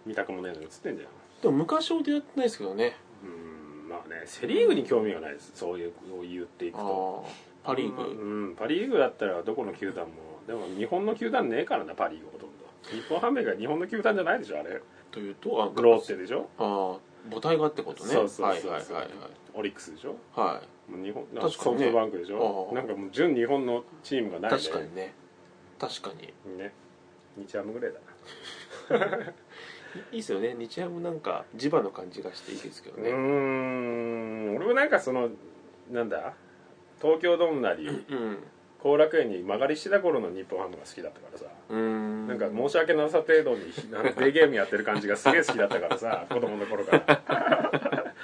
[0.06, 1.08] 見たくもねえのに映ってんじゃん
[1.42, 2.96] でも昔ほどやってないですけどね。
[3.22, 5.52] うーんまあねセ・リーグに興味がないです。
[5.54, 7.66] そういうを言っていくあとー。
[7.66, 8.02] パ・リーグ。
[8.02, 10.12] うんパ・リーグだったらどこの球団も。
[10.46, 12.66] でも日本の球団ねえからなパ・リーグほとんど。
[12.90, 14.80] 日本ハムが日本の球団じゃないでしょあれ。
[15.10, 16.48] というとあローテでしょ。
[16.58, 16.98] ああ
[17.30, 18.10] 母体がってことね。
[18.12, 18.72] そうそうそうそう。
[18.72, 19.08] はいはいはい
[19.54, 20.16] オリックスでしょ？
[20.34, 20.46] はい。
[20.46, 20.62] は
[20.96, 21.50] もう日本確かにね。
[21.58, 22.70] ソフトバンクでしょ？
[22.74, 25.14] なんかもう純日本のチームがないい確かにね。
[25.78, 26.10] 確か
[26.46, 26.58] に。
[26.58, 26.72] ね。
[27.38, 29.06] 日ハムぐらいだな。
[30.12, 30.54] いいっすよね。
[30.58, 33.10] 日ハムなんか地場の感じがしていいですけどね。
[33.12, 34.56] ん。
[34.56, 35.30] 俺もなんかその
[35.90, 36.34] なんだ？
[37.00, 38.38] 東京ドームなりうん
[38.86, 41.46] 後楽園に曲がりしてた頃の日本ハムが好きだったからさ。
[41.68, 47.22] なんか申し訳なさ程度にあのデーゲームやってる感じがすげえ好きだったからさ 子供の頃から。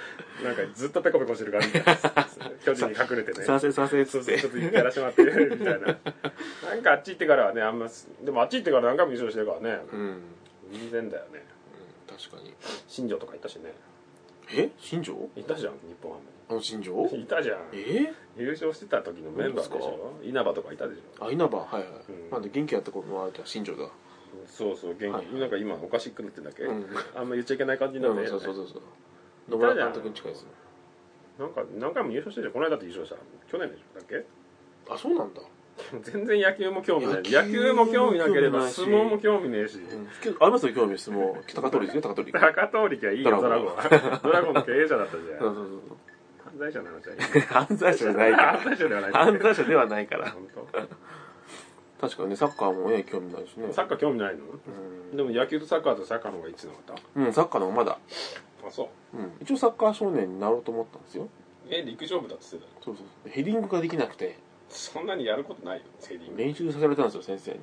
[0.43, 1.85] なんかずっとペコペコしてる感じが
[2.65, 3.45] 巨人に隠れてね。
[3.45, 4.39] 賛成賛成っつって。
[4.39, 5.87] ちょっとやらしてもらってるみたいな。
[6.69, 9.81] なんかあっち行ってからはねあんますでもあっち行ってから何回も優勝してるからね。
[9.93, 10.23] うん、うん、
[10.73, 11.45] 全然だよね。
[12.09, 12.55] 確かに。
[12.89, 13.73] 新庄とかいたしね。
[14.55, 14.71] え？
[14.79, 15.31] 新庄？
[15.37, 16.25] いたじゃん日本ハあの
[16.61, 16.95] 新庄？
[16.95, 17.59] ムいたじゃん。
[17.73, 18.13] え？
[18.37, 20.19] 優勝してた時のメンバーでしょ。
[20.23, 21.25] 稲葉とかいたでしょ。
[21.27, 21.57] あ稲葉？
[21.59, 22.31] はいはい、うん。
[22.31, 23.89] まだ元気やった頃のあれだ新庄だ。
[24.47, 26.87] そうそう元気、はいなんか今おかしくなってんだっけ、うん。
[27.15, 28.67] あんま言っちゃいけない感じになって、うんそうそうそう。
[28.69, 28.83] そう
[29.51, 30.51] 野村監督に近いですね。
[31.39, 33.17] なんか何回も優勝してるじゃんこの間って優勝した
[33.51, 33.99] 去年でしょ。
[33.99, 34.25] だっけ？
[34.91, 35.41] あそうなんだ、
[36.03, 37.23] 全然野球も興味ない。
[37.25, 40.09] 野球も興味なければ相撲も興味ねえし、うん、
[40.41, 41.35] ありますよ興味相撲。
[41.55, 42.33] 高取ですよ高取。
[42.33, 43.75] そ う高通りきゃいいよドドラゴン。
[44.23, 45.39] ドラゴンの経営者だったじゃん。
[45.41, 45.67] そうそう
[46.53, 48.53] 犯罪者の話はいいそう 犯罪者じゃないから。
[48.59, 49.13] 犯罪者ではない。
[49.13, 50.31] 犯罪者ではないから。
[50.31, 50.49] 本
[52.01, 53.67] 確かにねサッカーもね興味ないしね。
[53.69, 54.45] 当サッカー興味ないの？
[55.11, 55.17] うん。
[55.17, 56.79] でも野球とサッカーとサッカーの方がいつなか。
[56.93, 57.99] ったうん、サッカーの方がまだ、
[58.67, 59.17] あそう。
[59.17, 61.29] うん、一応サッカー少年になろうと思ったんですよ。
[61.71, 64.37] え陸上部だって言ってたよそうそうヘディングができなくて。
[64.69, 66.43] そんなにやることないよヘディング。
[66.43, 67.59] 練習させられたんですよ先生に。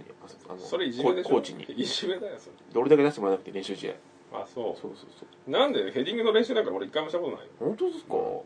[0.48, 1.30] あのそれいじめでしょ？
[1.30, 1.64] ココーチに。
[1.64, 2.56] いじめだよそれ。
[2.72, 3.94] どれだけ出してもらわなくて練習試合。
[4.42, 4.80] あそう。
[4.80, 5.52] そうそうそう。
[5.52, 8.46] なんでヘディングの練習なんか俺一回もしたことないよ本当ですか、でも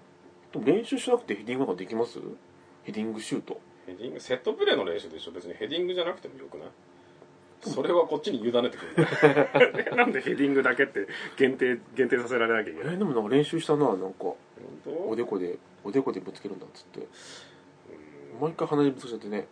[0.62, 2.20] 練習しなくてヘディングなんかできます？
[2.84, 3.60] ヘディングシュート。
[3.86, 5.32] ヘディングセットプレーの練習でしょ？
[5.32, 6.68] 別にヘディングじゃなくてもよくない？
[7.62, 9.08] それはこっちに委ねてくる。
[9.96, 12.94] なんでヘディングだけって限定限定させられなきゃいけない？
[12.94, 14.34] えーでもなんか練習したななんか。
[15.08, 17.08] おでこでおでこでぶつけるんだっつって。
[18.42, 19.48] 毎回鼻にぶつけちゃってね。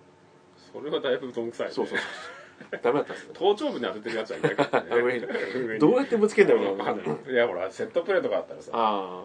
[0.74, 2.80] それはだいぶどんくさい、ね、そうそうそう。
[2.82, 5.78] ダメだったんですよ 頭頂部に当ててるやつはいないからね。
[5.80, 6.92] どうやってぶつけんだろうな
[7.32, 7.34] い。
[7.36, 8.72] やほらセットプレーとかあったらさ。
[8.74, 9.24] あ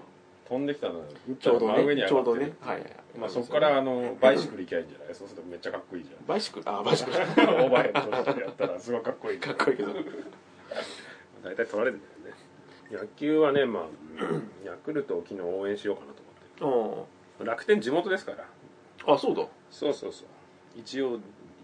[0.48, 1.02] 飛んできたの
[1.40, 2.50] ちょうどたの真上にねちょう上がってる。
[2.52, 2.56] どね。
[2.60, 2.80] はい。
[2.80, 5.14] はいまあ、そこからあのバイシクル行きゃいいんじゃない？
[5.14, 6.68] そうするとめっちゃかっこいいじ バイシクル。
[6.68, 7.16] あバイシクル。
[7.16, 9.38] ゃんオーバーヘッドしてやったらすごいかっこいい。
[9.38, 9.92] かっこいいけど。
[11.42, 12.34] 大体取られてるんだよ
[13.00, 13.02] ね。
[13.02, 13.84] 野球はねまあ
[14.64, 16.12] ヤクルトを昨日応援しようかな
[16.60, 17.06] と思って。
[17.42, 18.44] あ楽天地元ですから。
[19.06, 19.46] ああそうだ。
[19.70, 20.28] そうそうそう。
[20.76, 21.18] 一応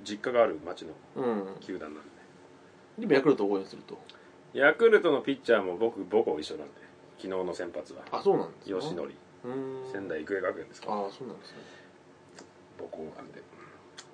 [0.05, 1.57] 実家がある町のうん。
[1.61, 2.11] 球団なんで。
[3.01, 3.99] でもヤクルトを応援すると。
[4.55, 6.82] ヤクルトのピッチャーも僕母校一緒なんで
[7.23, 8.03] 昨日の先発は。
[8.11, 8.81] あそうなんですね。
[8.81, 9.09] 吉典
[9.93, 10.89] 仙台育英学園ですか。
[10.89, 11.57] らああそうなんですね。
[12.79, 13.41] 母校なんで、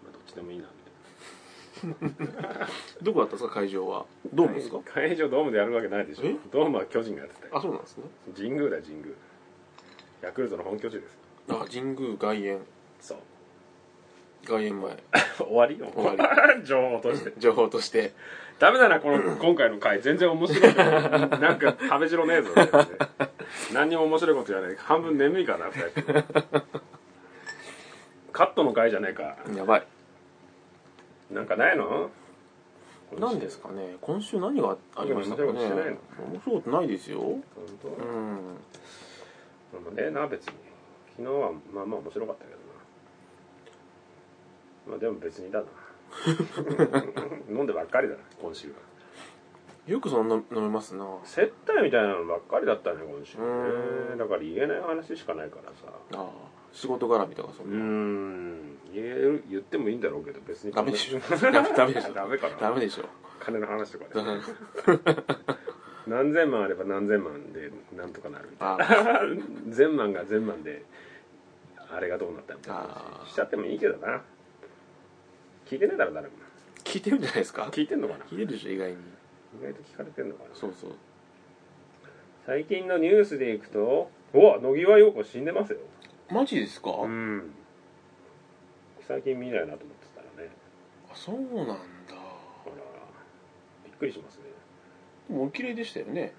[0.02, 0.68] まあ、どっちでもいいなみ
[3.02, 4.04] どこだったんですか会場は？
[4.32, 4.78] ドームですか？
[4.84, 6.26] 会場ドームでやるわけないでしょ。
[6.26, 6.36] え？
[6.50, 7.46] ドームは巨人がやってた。
[7.48, 8.04] よあそうなんですね。
[8.36, 9.14] 神宮だよ神宮。
[10.22, 11.16] ヤクルトの本拠地です。
[11.50, 12.60] あ神宮外苑。
[13.00, 13.18] そう。
[14.44, 14.96] 外苑前。
[15.38, 16.16] 終わり終わ
[16.64, 17.32] 情報として。
[17.38, 18.12] 情報として
[18.58, 20.02] ダメだなこの今回の回。
[20.02, 22.50] 全然面白いなんか食べしろねえぞ。
[23.72, 24.76] 何にも面白いこと言わない。
[24.76, 26.02] 半分眠いかな二人。
[28.32, 29.36] カットの回じゃねえか。
[29.56, 29.86] やばい。
[31.30, 32.10] なんかないの？
[33.18, 33.96] 何ですかね。
[34.00, 35.50] 今週何がありましたかね。
[35.50, 35.60] 面
[36.44, 37.20] 白いことないですよ。
[37.20, 37.42] 本
[37.82, 37.88] 当？
[37.88, 38.58] うん。
[39.72, 40.54] なんもねえな別に。
[41.16, 42.62] 昨日はまあまあ面白かったけどな。
[44.88, 45.66] まあでも別にだな
[47.48, 48.74] 飲んでばっかりだな今週は。
[49.86, 51.06] よくそんな飲めますな。
[51.24, 53.38] 接待みたいなのばっかりだったね今週。
[53.38, 55.92] うねだから言えない話しかないからさ。
[56.14, 56.28] ああ
[56.72, 58.78] 仕事絡みとかそうーん。
[58.92, 60.72] 言える言ってもいいんだろうけど別に。
[60.72, 61.18] ダメでしょ。
[61.74, 62.12] ダメでしょ。
[62.12, 62.56] ダメかな。
[62.56, 63.04] ダメでしょ。
[63.40, 64.40] 金の話とかうねん
[66.06, 69.20] 何千万あれば何千万でなんとかなるみたいあな
[69.74, 70.84] 千万が千万で
[71.90, 72.80] あれがどうなったみたいな
[73.22, 74.22] 話しちゃってもいいけどな
[75.68, 76.32] 聞いてねえだろ誰も。
[76.84, 77.64] 聞いてるんじゃないですか？
[77.70, 78.24] 聞いてんのかな？
[78.24, 78.96] 聞いてるでしょ意外に。
[78.96, 80.50] 意外と聞かれてんのかな？
[80.54, 80.90] そうそう。
[82.46, 85.78] 最近のニュースでいくとお野際陽子死んでますよ。
[86.30, 87.50] マジですか、うん。
[89.06, 90.50] 最近見ないなと思ってたらね。
[91.10, 91.74] あそうなんだ。
[92.64, 92.76] ほら
[93.84, 94.44] びっくりしますね。
[95.28, 96.32] でもお綺麗でしたよね。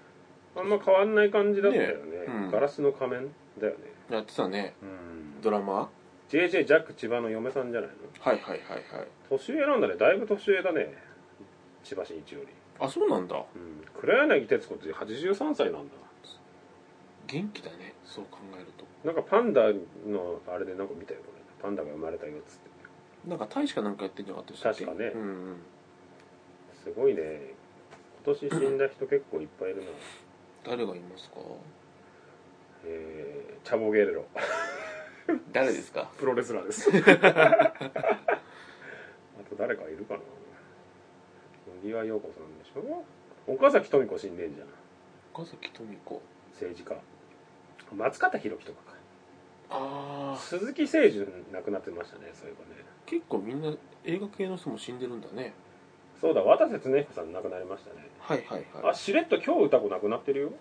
[0.56, 2.18] あんま変わんない感じだったよね。
[2.18, 2.50] ねうん。
[2.50, 3.28] ガラスの仮面
[3.60, 3.78] だよね。
[4.10, 4.74] やってたね。
[4.82, 5.40] うん。
[5.40, 5.88] ドラマ？
[6.30, 7.96] JJ ジャック千葉の嫁さんじゃないの？
[8.20, 9.08] はいはいはいはい。
[9.28, 9.96] 年上なんだね。
[9.96, 10.94] だいぶ年上だね。
[11.82, 12.46] 千葉真一より、
[12.78, 13.36] あそうなんだ。
[13.36, 15.94] うん、黒柳徹子って83歳なんだ。
[17.26, 17.94] 元気だね。
[18.04, 18.84] そう考えると。
[19.04, 19.62] なんかパンダ
[20.06, 21.40] のあれでなんか見たよこれ。
[21.62, 22.70] パンダが生まれたよっつって。
[23.28, 24.84] なんか大使かなんかやってんじゃなかったでしたっけ？
[24.84, 25.12] 確かね。
[25.14, 25.56] うんうん。
[26.84, 27.54] すごいね。
[28.24, 29.88] 今年死んだ人結構いっぱいいるな。
[30.64, 31.36] 誰がいますか？
[32.84, 34.24] えー、チャボゲレロ
[35.52, 36.10] 誰ですか？
[36.18, 36.90] プロレスラーです。
[36.90, 36.92] あ
[39.48, 40.20] と誰かいるかな？
[41.76, 43.04] 野際陽子さんでしょ？
[43.46, 44.68] 岡崎富子死んでんじゃん。
[45.34, 46.22] 岡崎富子。
[46.52, 46.96] 政治家。
[47.96, 48.96] 松方弘樹とかか。
[49.72, 52.84] ああ鈴木誠二亡くなってましたねそういえばね。
[53.06, 53.72] 結構みんな
[54.04, 55.54] 映画系の人も死んでるんだね。
[56.20, 58.08] そうだ渡瀬恒彦さん亡くなりましたね。
[58.18, 58.90] はいはいはい。
[58.90, 60.52] あしれっと今日歌子亡くなってるよ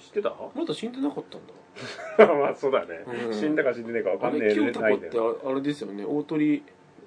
[0.00, 0.34] 知ってた？
[0.54, 2.34] まだ死んでなかったんだ。
[2.34, 3.32] まあそうだね、うん。
[3.34, 6.04] 死んだか死んでねえか分かんねえあれ清田子ってああれですよね。
[6.04, 6.62] 大鳥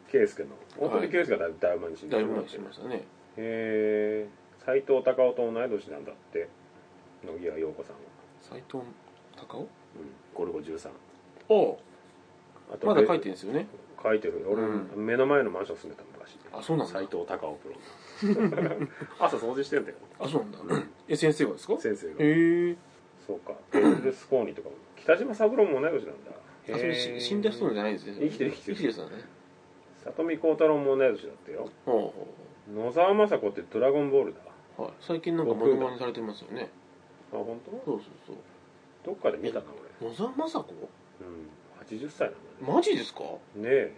[0.08, 0.50] 圭介の。
[0.78, 2.96] 大はい鳥圭介がだいぶだいぶ前に死んだいぶ前にしましたね。
[2.96, 3.02] へ
[3.38, 4.28] え。
[4.66, 6.48] 斎藤隆夫と同い年なんだって。
[7.26, 8.02] 野際陽子さんは、
[8.42, 8.84] 斎藤
[9.38, 9.68] 隆うん、
[10.34, 10.90] ゴルゴ13
[11.48, 11.80] 夫
[12.72, 13.68] あとまだ書いてるんですよね。
[14.02, 16.38] 書いてる俺、う目の前のマンション住んでた昔。
[16.52, 16.94] あそうなんだ。
[16.94, 17.76] 斎藤隆夫プロ
[19.20, 19.98] 朝掃除してんだよ。
[20.20, 20.88] あそうなんだ。
[21.08, 21.78] え先生がですか？
[21.78, 22.14] 先生が。
[22.20, 22.76] へえ。
[23.26, 23.54] そうか。
[23.72, 24.76] ベルルスコーニとかも。
[24.98, 26.32] 北島三郎も同い年なんだ。
[26.76, 28.14] あそれし死んだ人じゃないんですね。
[28.22, 28.76] 生きてる生きてる。
[28.76, 29.24] 生きてる人だね。
[30.04, 31.70] 里見幸太郎も同い年だったよ。
[31.86, 34.40] ほうほ野沢雅子ってドラゴンボールだ。
[34.80, 34.92] うはい。
[35.02, 36.70] 最近なんかモノマネされてますよね。
[37.34, 37.72] あ本当？
[37.72, 38.36] そうそうそう。
[39.06, 39.66] どっかで見たな
[40.02, 40.60] 野沢雅子？
[41.20, 41.50] 俺うん。
[42.02, 42.74] 80歳なんだね。
[42.76, 43.24] マジですか？
[43.56, 43.94] ねえ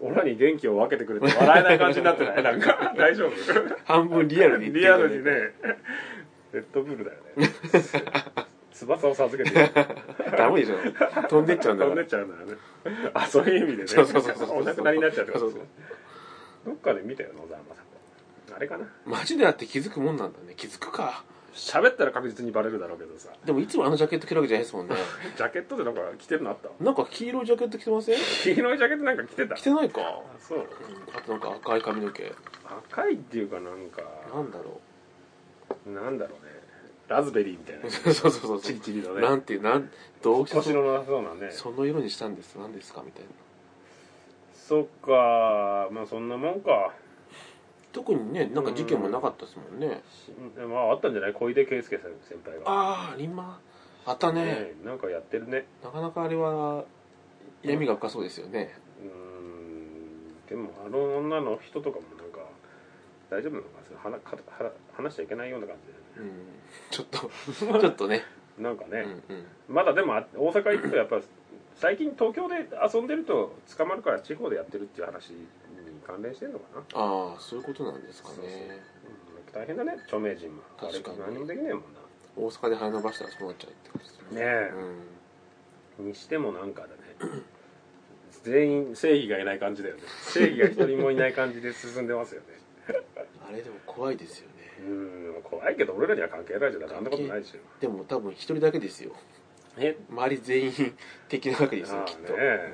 [0.00, 3.32] 俺らに元気を分けてくれて笑えない感じになってない なんか大丈夫？
[3.84, 5.30] 半分リアルに言ってリアルにね。
[6.52, 7.48] レッドブルだよね。
[8.72, 9.68] 翼を授けてる。
[10.36, 10.76] ダメでしょ。
[11.28, 12.54] 飛んでっちゃうんだ飛んでっちゃうんだよね。
[13.12, 13.88] あそういう意味でね。
[13.88, 15.60] そうそうそうそうお亡くなりになっちゃうってことそう
[16.64, 18.54] どっかで見たよ野沢雅子。
[18.56, 18.86] あれかな？
[19.04, 20.54] マジであって気づくもんなんだね。
[20.56, 21.24] 気づくか
[21.58, 23.28] 喋ったら確実にバレるだろうけどさ。
[23.44, 24.94] でもいつもあのジャケット着るわけじゃないですもんね。
[25.36, 26.68] ジャケットでなんか着てるのあった？
[26.84, 28.18] なんか黄色いジャケット着てません？
[28.44, 29.54] 黄色いジャケットなんか着てた？
[29.56, 30.00] 着てないか？
[30.02, 30.66] あそう。
[31.14, 32.32] あとなんか赤い髪の毛。
[32.90, 34.02] 赤いっていうかなんか
[34.34, 34.80] なんだろ
[35.86, 36.52] なんだろうね。
[37.08, 37.86] ラズベリーみたいな。
[37.88, 38.60] うそうそうそう。
[38.60, 39.22] チリチリのね。
[39.22, 39.90] なんていうなん
[40.22, 41.50] どうしてそ腰のなさそうなね。
[41.50, 42.56] その色にしたんです。
[42.56, 43.02] 何ですか？
[43.04, 43.28] みたいな。
[44.54, 46.92] そっかまあそんなもんか
[47.98, 50.02] 特にねなんか事件もなかったですもんね。
[50.24, 51.32] しまああったんじゃない？
[51.32, 52.06] 小出圭介先
[52.44, 52.62] 輩が。
[52.66, 53.60] ああ今
[54.06, 54.44] あったね。
[54.44, 55.66] ねなんかやってるね。
[55.82, 56.84] なかなかあれは
[57.62, 58.72] 闇が深そうですよね。
[59.02, 60.46] うーん。
[60.48, 62.38] でもあの女の人とかもなんか
[63.30, 64.20] 大丈夫なのかそれ話
[64.96, 65.76] 話しちゃいけないような感
[66.16, 66.30] じうん。
[66.90, 67.18] ちょっと
[67.80, 68.22] ちょっとね。
[68.56, 69.46] でなんかね、うんうん。
[69.68, 71.20] まだでもあ大阪行くとやっぱ
[71.74, 75.46] 最近東京で遊んでると捕まるから地方でやってるっていう話に
[76.08, 78.34] 関連してんのかな、ああそういうことなんですかね。
[78.36, 78.52] そうそう。
[78.52, 78.58] うん
[79.52, 79.94] 大変だね。
[80.04, 80.62] 著名人も。
[80.78, 81.18] 確かに。
[81.20, 82.00] 何もできねえもんな。
[82.36, 84.72] 大阪で羽伸ばしたらそうなっちゃうってことですよねえ。
[85.98, 86.06] うん。
[86.08, 86.92] にしてもなんかだね。
[88.44, 90.02] 全員正義がいない感じだよね。
[90.32, 92.46] 正義が一人もいない感じで進んでますよね。
[93.48, 94.54] あれでも怖いですよね。
[94.80, 94.82] う
[95.38, 96.92] ん怖いけど俺らには関係ないじゃん。
[96.92, 97.80] あんなことないでしょ。
[97.80, 99.12] でも多分一人だけですよ。
[99.78, 99.96] え？
[100.10, 100.96] 周り全員
[101.28, 102.72] 敵なわけですよきっと、ねえ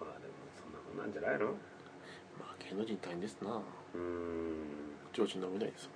[0.00, 1.46] まあでもそんんじゃないの？
[1.46, 1.52] ま
[2.42, 3.60] あ芸能人大変ですな。
[3.94, 4.54] うん。
[5.12, 5.86] 上司飲めないです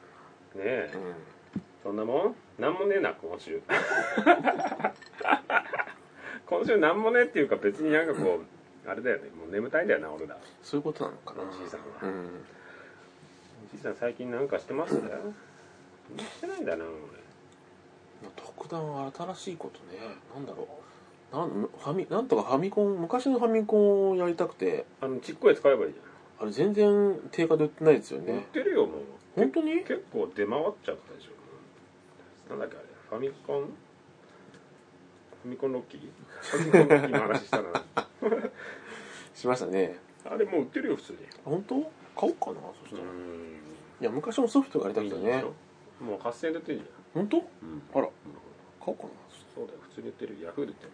[0.54, 0.90] ねえ。
[0.96, 1.14] もんうん。
[1.82, 2.34] そんなもん？
[2.58, 3.62] なんもねえな今週。
[6.46, 8.40] 今週なんもねえっていうか別になんかこ
[8.86, 9.30] うあれだよね。
[9.30, 10.36] もう眠たいんだよな俺ら。
[10.62, 11.42] そういうことなのかな。
[11.48, 11.86] おじいさんは。
[12.02, 12.24] うん。
[12.26, 14.94] おじいさん最近なんかしてます？
[14.94, 15.00] し
[16.40, 16.92] てないんだな俺。
[18.36, 19.98] 特段は新しいことね。
[20.34, 20.66] なんだろう
[21.32, 25.98] なんファミなんとかファミコン昔のファミコンをやりたくてあのちっこいやつ買えばいいじ
[26.40, 29.00] あれ全然定価で売ってないですよゃん、売ねってるよもう。
[29.34, 29.78] 本当に？
[29.78, 32.50] 結構出回っちゃったでしょ。
[32.50, 33.60] なんだっけあれファミコン？
[33.62, 36.00] ファミコンロッキー？
[36.40, 37.64] ファミコンロッキーの話したな。
[39.34, 39.96] しましたね。
[40.28, 41.18] あれもう売ってるよ普通に。
[41.44, 41.74] 本当？
[42.14, 44.04] 買おうかなそしたら、いん。
[44.04, 45.44] や昔のソフトがやりたくてね
[45.98, 47.36] もう8000円で売ってるじ本当？
[47.38, 47.42] ゃん、
[47.94, 48.08] あら。
[48.84, 49.08] 買おうかな
[49.54, 50.90] そうだよ普通に売ってるヤフーで売ってる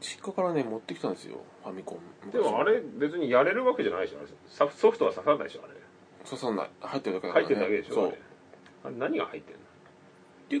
[0.00, 1.38] 実家からね持ってきたんですよ。
[1.64, 2.30] ファミコン。
[2.30, 5.74] でもあれ別にやれるわけじゃないでしょあれソフトは刺さらないでしょあれ。
[6.24, 6.70] 刺さんない。
[6.80, 8.14] 入ってるだけだから、ね、入ってるだけでしょそう。
[8.84, 8.94] あれ。
[8.96, 9.56] 何が入ってん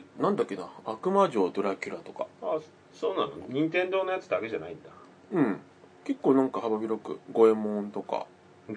[0.00, 0.68] でなんだっけな？
[0.84, 2.26] 悪魔城ドラキュラとか。
[2.42, 2.60] のあ
[2.92, 3.32] そうなの？
[3.48, 4.90] 任天堂のやつだけじゃないんだ。
[5.32, 5.60] うん。
[6.04, 8.26] 結構なんか幅広く五右衛門とか。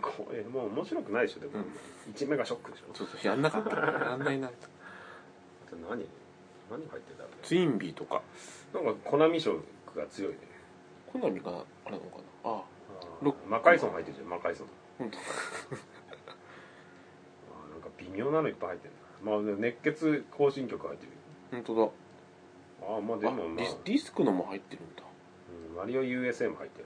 [0.01, 1.65] これもう面白くないでしょでも、うん。
[2.11, 2.93] 一目がショックでしょ。
[2.93, 3.75] そうそうやんなかった。
[3.75, 4.47] やんないな。
[4.47, 4.51] あ
[5.69, 6.05] と何？
[6.69, 8.21] 何入ってんだろツインビーとか。
[8.73, 9.55] なんかコナミ色
[9.95, 10.37] が強いね
[11.11, 12.51] コナミかなあれなのかな？
[12.51, 12.61] あ。
[13.21, 14.65] ロ魔改装入ってるじゃん魔改装
[14.97, 15.11] ほん。
[15.11, 15.17] と
[17.67, 18.93] あなんか微妙なのいっぱい入ってる
[19.25, 19.31] な。
[19.31, 21.11] まあ熱血行進曲入ってる
[21.51, 21.91] 本当だ。
[22.93, 23.55] ああまあでもまあ。
[23.57, 25.03] ディスディスクのも入ってるんだ。
[25.03, 26.85] うんマリオ USA も入ってる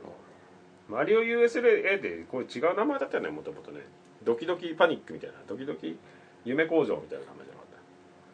[0.89, 1.61] マリオ USA
[2.01, 3.81] でこれ違う名前だったよねもともとね。
[4.23, 5.37] ドキドキパニックみたいな。
[5.47, 5.97] ドキドキ？
[6.43, 7.79] 夢工場みたいな名前じゃなかっ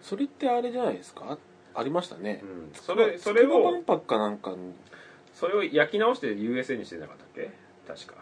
[0.01, 1.37] それってあれじゃないですか？
[1.73, 2.39] ありましたね。
[2.41, 4.73] た、うん、それそれ筑波を万博かなんかに
[5.41, 7.49] それを焼き直して USA にしてなかったっけ？
[7.87, 8.13] 確か。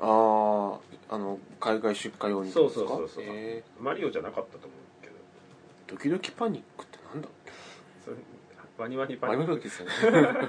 [0.00, 0.80] あ
[1.10, 5.14] ああの海外出荷用にそうそうそうそうえマリオじゃなかったと思うけど。
[5.14, 5.18] ー、
[5.90, 7.28] ドキドキパニックってなんだ？
[7.28, 7.52] っけ
[8.04, 8.16] それ
[8.78, 9.92] ワニワニパあニックですよね。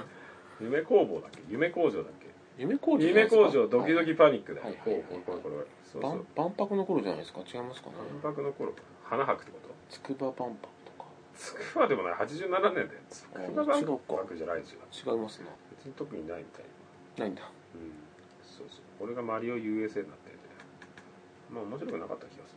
[0.62, 1.40] 夢工房だっけ？
[1.50, 2.26] 夢工場だっけ？
[2.56, 5.56] 夢工場夢工場ドキドキパニックだよ、はいこうこうこれ。
[5.84, 6.26] そう万そう。
[6.36, 7.40] 万博の頃じゃないですか？
[7.46, 7.96] 違いますかね？
[8.22, 8.72] 万博の頃
[9.04, 11.08] 花博ってこと筑波万博とか。
[11.36, 12.14] つくばでもない。
[12.14, 14.80] 87年でつくば万博じゃないですよ
[15.12, 15.46] 違いますな
[15.84, 16.64] 別に特にないみたい。
[17.18, 17.42] ないんだ。
[17.74, 17.92] うん。
[18.42, 18.80] そうそう。
[18.98, 20.36] これがマリオ USA になってて
[21.50, 22.56] まあ面白くなかった気がす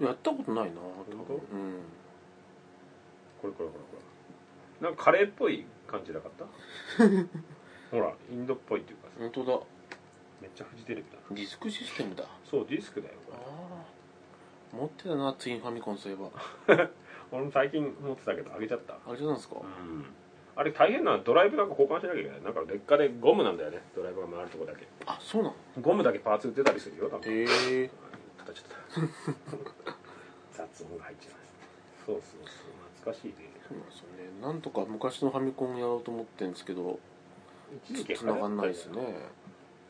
[0.00, 0.06] る。
[0.06, 0.80] やったことないな。
[0.80, 1.34] 本当？
[1.34, 1.40] うん。
[3.42, 3.76] これこれこれこ
[4.80, 4.86] れ。
[4.88, 6.44] なんかカレーっぽい感じなかった？
[7.90, 9.14] ほらインドっぽいっていうかさ。
[9.18, 9.60] 本当だ。
[10.40, 11.16] めっちゃフジテレビだ。
[11.16, 12.24] なディスクシステムだ。
[12.50, 13.44] そうディスクだよこあれ。
[13.46, 16.30] あ持ってたなツインファミコンそういえば。
[17.32, 18.94] 俺も最近持ってたけどあげちゃった。
[19.06, 19.56] あれじゃないですか？
[19.56, 20.04] うん
[20.60, 22.42] あれ大変なドライブなんか交換しなきゃいけない。
[22.42, 23.78] なんか劣化でゴムなんだよね。
[23.96, 24.86] ドライブが回るとこだけ。
[25.06, 25.54] あそうなの？
[25.80, 27.30] ゴムだけパーツ売ってたりするよなんか。
[27.30, 27.90] へえ
[28.36, 29.06] 叩っちゃっ
[30.52, 31.32] た雑音が入っちゃう
[32.04, 32.76] そうそうそう。
[33.00, 33.34] 懐かしいね。
[33.66, 34.42] そうなんですよね。
[34.42, 36.98] なんとか昔のファミコンやろうと思ってるんですけど
[37.88, 39.00] 一時期繋がんないですね。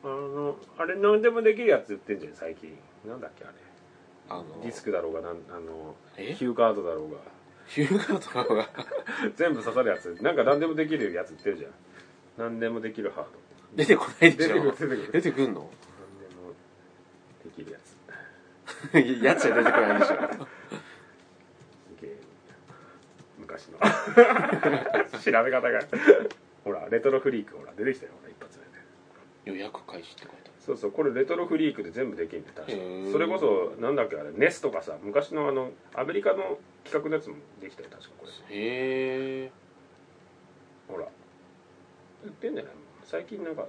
[0.05, 2.79] あのあれ何でもできるやつ売ってんじゃん最近。
[3.05, 3.55] なんだっけあれ。
[4.29, 6.33] あのディスクだろうがなんあのえ？
[6.33, 7.19] ヒューカードだろうが
[7.71, 8.69] ヒューガーとかが
[9.37, 10.19] 全部刺さるやつ。
[10.21, 11.71] なんか何でもできるやつ売ってるじゃん。
[12.37, 13.31] 何でもできるハード。
[13.77, 15.13] 出てこないでし出てくるょ出てくる。
[15.13, 15.71] 出てくんの？
[15.71, 16.53] 何でも
[17.45, 17.97] できるやつ。
[19.25, 20.17] やつじゃ出てこないでしょ。
[22.01, 22.19] ゲーム。
[23.39, 23.79] 昔の。
[25.21, 25.81] 調べ方が。
[26.65, 28.13] ほらレトロフリークほら出てきたよ。
[28.21, 28.65] ほら一発目
[29.55, 29.59] で。
[29.59, 32.77] 予約開始って書いてあるそうそうこれレトロフリークで全部できるんで確か。
[33.13, 38.57] それこそなんだっけあれネスとかさ昔のあのアメリカの企画のやつもできたよ確かこれ。
[38.57, 39.51] へえ
[40.89, 41.07] ほら。
[42.25, 42.73] 売ってんじゃない？
[43.05, 43.67] 最近なんか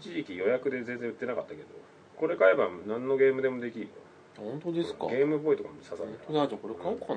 [0.00, 1.64] 一時期予約で全然売ってなかったけど。
[2.16, 3.90] これ買えば何のゲームでもできるよ。
[4.36, 5.06] 本当ですか？
[5.06, 7.14] ゲームボーイとかも刺さる本当だじゃあこれ買おうか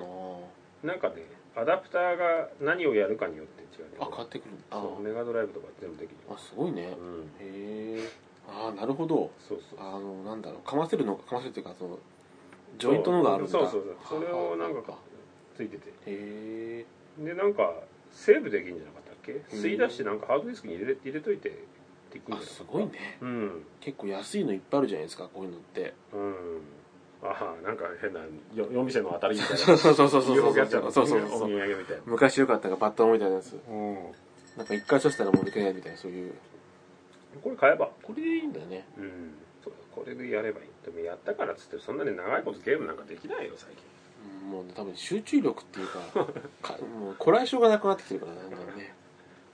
[0.86, 4.52] な、なんかねアダプターが何をやるかによって違うねあ買ってくる。
[4.70, 6.16] あそうメガドライブとか全部できる。
[6.16, 6.96] よあすごいね。
[6.98, 7.22] うん。
[7.26, 7.91] へえ
[8.74, 9.32] なるほど。
[9.48, 12.00] そうそうあのなんだろうかませるのかかませるっていうかその
[12.78, 13.52] ジョイントのがあるんだ。
[13.52, 13.64] そう。
[13.64, 14.98] そうそうそれをなんかは
[15.56, 15.90] ついてて。
[15.90, 16.86] へえ。
[17.20, 17.74] でなんか
[18.12, 19.34] セーブできるんじゃなかったっけ？
[19.34, 19.60] ん。
[19.60, 21.54] 吸い出してなんかハードディスクに入れ入れといてっ
[22.12, 23.18] ていくんあすごいね。
[23.22, 23.66] うん。
[23.80, 25.94] 結構安いのいっぱいあるじゃないですかこういうのって。
[26.14, 26.34] うん。
[27.24, 28.28] ああなんか変なよ
[28.72, 29.58] 夜店の当たりみたいな。
[29.58, 31.20] そうそうそうそうそうそうそうそう。
[31.20, 32.04] お土産みたいな。
[32.06, 33.60] 昔よかったがバッタモンみたいなやつ。
[33.70, 33.96] うん。
[34.58, 36.34] なんか一回刺したらもう抜けないみたいなそういう
[37.44, 37.90] これ買えば。
[38.04, 38.86] これでいいんだよね。
[38.98, 39.34] うん。
[39.64, 43.84] そうこれでやればいいでもやったからっつってそんなに長いことゲームなんかできないよ最近。
[44.46, 46.00] うんもうね多分集中力っていうか
[46.62, 48.94] かもうこらえ性がなくなってきてるからねだんだんね。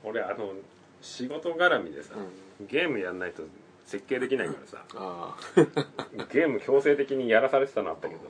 [0.03, 0.53] 俺あの
[1.01, 2.15] 仕事絡みでさ、
[2.59, 2.67] うん。
[2.67, 3.43] ゲームやんないと
[3.85, 5.37] 設計できないからさあ
[6.31, 8.21] ゲーム強制的にやらされてたのあったけど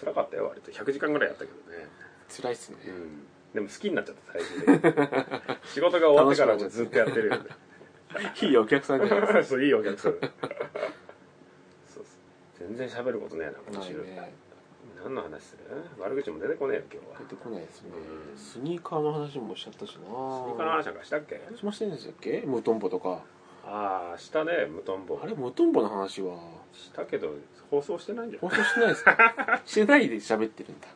[0.00, 0.70] 辛かったよ割と。
[0.72, 1.86] 100時間ぐらいやったけどね。
[2.28, 2.78] あ辛いっすね。
[2.86, 3.26] うん。
[3.54, 7.50] でも好きになっちゃった最終的に仕事が終わってからもずっとやってるよね
[8.42, 10.12] いいお客さんじゃないで そういいお客さん。
[11.86, 12.04] そう
[12.58, 14.34] 全然喋ることねえなすか今週ないね。
[15.02, 15.62] 何の話する？
[16.02, 17.18] 悪口も出てこねえよ今日は。
[17.18, 17.90] 出てこないですね。
[18.30, 18.36] うん。
[18.36, 19.94] スニーカーの話もしちゃったしな。
[19.94, 21.40] ススニーカーの話なんかしたっけ？
[21.56, 22.42] しましてんでしたっけ？
[22.46, 23.22] ムトンボとか。
[23.68, 26.36] ああしたね無トンボあれムトンボの話は。
[26.72, 27.34] したけど
[27.70, 28.60] 放送してないんじゃ放ない？
[28.60, 29.62] 送してないですか？
[29.66, 30.86] してないで喋ってるんだ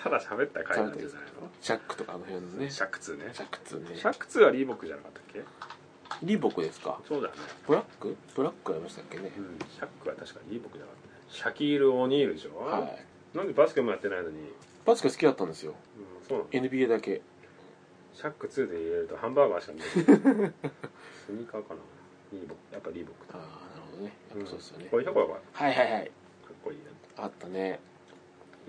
[0.00, 1.10] ただ喋った回なんじゃない
[1.60, 2.64] シャックとかあの辺のね。
[2.66, 3.30] のシャック2ね。
[3.32, 3.96] シャック2ね。
[3.96, 5.42] シャック2はリーボックじゃなかったっけ？
[6.22, 7.00] リーボックですか？
[7.06, 8.16] そうだよねブラック？
[8.34, 9.32] ブラックありましたっけね？
[9.36, 9.58] うん。
[9.58, 11.22] シャックは確かリーボックじゃなかったね。
[11.28, 13.36] シャキール・オニールでしょ、はい。
[13.36, 14.46] なんでバスケもやってないのに、うん、
[14.86, 15.74] バスケ好きだったんですよ。
[16.28, 17.20] そうなの？NBA だけ。
[18.14, 19.84] シャック2で入れるとハンバーガーしか見え
[20.40, 20.52] ない。
[21.26, 21.80] スニーカーかな？
[22.32, 22.74] リーボック。
[22.74, 23.32] やっぱリーボック。
[23.32, 23.44] だああ
[23.76, 24.12] なるほどね。
[24.30, 26.04] やっぱそうですよね、これこれこれはいはいはい。
[26.04, 26.10] か
[26.50, 26.78] っこいい
[27.16, 27.80] なあったね。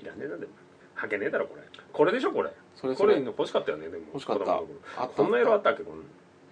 [0.02, 0.52] いらねえなでも
[1.00, 1.62] はけねえだろこれ。
[1.94, 2.52] これでしょこれ。
[2.76, 3.16] それそれ。
[3.16, 4.04] これ欲しかったよねでも。
[4.14, 4.46] 欲しかった。
[4.46, 4.80] 子供の頃。
[4.98, 5.16] あった。
[5.24, 6.04] こんな色あったっけこん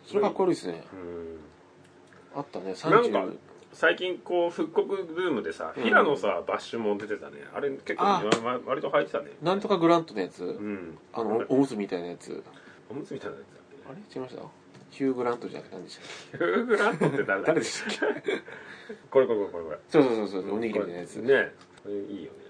[0.05, 0.83] それかっこいいですね。
[0.93, 2.39] うん。
[2.39, 2.65] あったね。
[2.65, 3.33] なん30か
[3.73, 5.83] 最近こう復刻ブームでさ、うん。
[5.83, 7.37] 平野さバッシュも出てたね。
[7.53, 8.23] あれ結構あ。
[8.23, 9.31] わ割と履いてたね。
[9.41, 10.97] なんとかグラントのやつ、うん。
[11.13, 12.43] あのおむつみたいなやつ。
[12.89, 13.47] おむつみたいなやつ
[13.85, 14.41] だあれ違いました？
[14.89, 17.43] ヒュー・グラントじゃなくて何でしたっヒュー・グラントって誰だけ？
[17.47, 18.31] 誰でしたっけ？
[19.11, 19.63] これこれこれこれ。
[19.65, 21.15] これそうそうそうそうおにぎりのやつ。
[21.17, 21.51] ね
[21.83, 22.46] これいいよね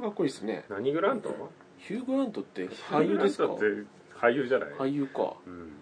[0.00, 0.64] かっこいいですね。
[0.68, 1.34] 何グラント？
[1.78, 3.44] ヒュー・グラントって俳優ですか？
[3.46, 3.88] ヒューグラントって
[4.18, 5.34] 俳優じゃない、俳優か。
[5.46, 5.72] うん。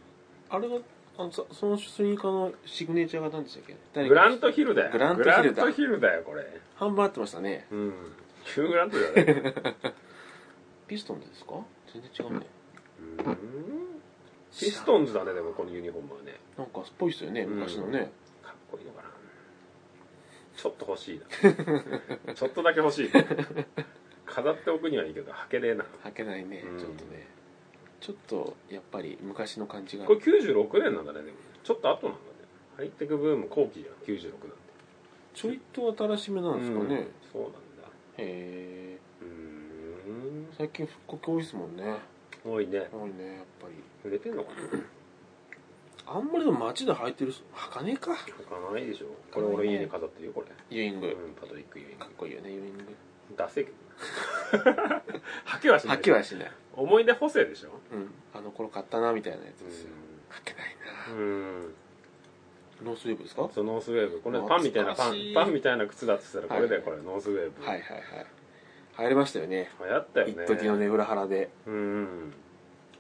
[0.51, 0.77] あれが
[1.19, 3.65] あのそそのスニーカーのシグネチャーが何でしたっ
[3.95, 4.09] け？
[4.09, 4.93] グラントヒルだよ。
[4.93, 5.71] グラントヒルだ。
[5.71, 6.45] ヒルだよこれ。
[6.77, 7.67] 半分合ってましたね。
[7.71, 7.93] うん。
[8.45, 9.95] ヒュー・グラントじゃない？
[10.89, 11.55] ピストンですか？
[11.93, 12.47] 全然違うね
[13.27, 13.37] うん。
[14.59, 16.39] ピストンズだねでもこのユニフォームはね。
[16.57, 17.55] なんかっぽいですよねうん。
[17.57, 18.11] 昔のね、
[18.43, 19.09] かっこいいのかな。
[20.57, 21.21] ちょっと欲しい
[22.27, 22.35] な。
[22.35, 23.11] ちょっとだけ欲しい
[24.27, 25.85] 飾っておくにはいいけど履けねえな。
[26.05, 26.79] 履けないね、うん。
[26.79, 27.27] ちょっとね。
[28.01, 31.37] ちょっとやっぱり昔の感じがこれ96年なんだねでも。
[31.65, 32.25] ちょっと後なんだね。
[32.77, 34.47] ハイテクブーム後期じゃん96なんて。
[35.35, 36.87] ちょいと新しめなんですかね、うん
[37.33, 37.59] そうなんだ。
[38.19, 38.99] へえ。
[39.23, 40.49] うーん。
[40.57, 41.97] 最近復刻多いですもんね。
[42.45, 42.89] 多いね。
[42.93, 44.09] 多いねやっぱり。
[44.09, 44.59] 売れてんのかな？
[46.09, 48.13] あんまりでも街で履いてる人履かねえか。
[48.13, 48.17] 履
[48.49, 49.07] かないでしょ。
[49.33, 50.47] これ俺家に飾ってるよこれ。
[50.71, 52.05] ユーイング、うんパトリック・ユーイング。
[52.05, 52.85] かっこいいよねユーイング
[53.37, 53.77] ダセえけど。
[55.47, 55.99] 履けはしない。
[55.99, 56.53] 履きはしない。
[56.75, 57.71] 思い出補正でしょ？
[57.93, 58.11] うん。
[58.35, 59.91] あの頃買ったなみたいなやつですよ。
[60.31, 60.77] 履けない
[61.11, 61.61] うん。
[61.63, 61.67] な
[62.85, 63.43] Northwave ですか？
[63.43, 64.21] はいそう Northwave。
[64.21, 67.65] これパンみたいなパン懐かしいパンみたいな靴だって言ったらこれだよはいこれ Northwave。
[67.65, 68.03] はいはい
[68.99, 69.71] 流行りましたよね。
[69.81, 70.45] 流行ったよね。
[70.45, 72.33] 一時のネブラハラでうん。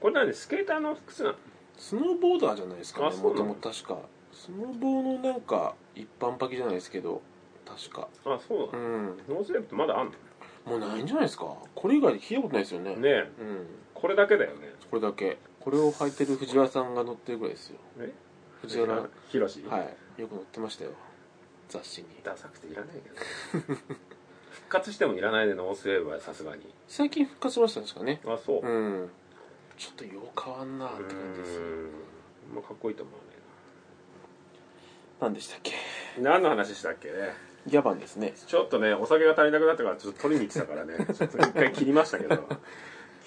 [0.00, 1.36] これ何スケーターの靴なの？
[1.76, 3.44] スノーボーダーじゃないですかあそうなの？
[3.44, 3.98] ねもともと確か。
[4.32, 7.22] スノボーのなんか一般履きじゃないですけど
[7.66, 8.08] 確か。
[8.24, 9.06] あそうなのうん。
[9.28, 10.12] Northwave ってまだあん
[10.64, 11.54] もうないんじゃないですか？
[11.74, 12.94] これ以外で聞いたことないですよね。
[12.94, 13.30] のねえ。
[13.40, 13.66] うん。
[13.94, 14.72] これだけだよね。
[14.90, 15.36] これだけ。
[15.60, 17.78] これを履いてる藤原さんが載ってるぐらいですよ。
[17.98, 18.12] え？
[18.62, 18.94] 藤原。
[18.94, 19.64] はヒロシい。
[19.64, 20.92] よく載ってましたよ。
[21.68, 22.08] 雑誌に。
[22.22, 23.08] ダサくていらないけ
[23.58, 26.62] ど復活してもいらないねノースウェーブはさすがに。
[26.88, 28.20] 最近復活しましたね確かね。
[28.26, 28.66] あそう。
[28.66, 28.68] う
[29.04, 29.10] ん。
[29.76, 31.62] ちょっとよう変わんなって感じですよ。
[31.62, 31.90] うん。
[32.54, 33.14] まあかっこいいと思う
[35.18, 35.70] 何でしたっけ？
[35.70, 35.76] ね
[36.20, 37.32] 何の話したっけね？
[37.66, 38.32] ギャバンですね。
[38.46, 40.94] ちょっとねお酒が足りなくなったからちょっと取りに行ってたからね。
[41.14, 42.46] ちょっと一回切りましたけど。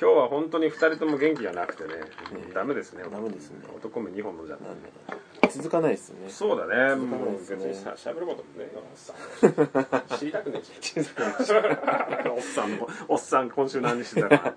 [0.02, 1.90] 今日は本当に2人とも元気がなくてね。
[2.54, 3.04] ダメですね。
[3.12, 3.58] ダメですね。
[3.76, 4.48] 男目2本飲ん。
[4.48, 4.58] じゃ
[5.52, 6.30] 続かないですよね。
[6.30, 6.96] そうだね。
[6.96, 10.18] 続かもう別にさ喋ることもねおっさん。
[10.18, 10.96] 知りたくねえし
[12.30, 14.54] おっさんもおっさん今週何してたか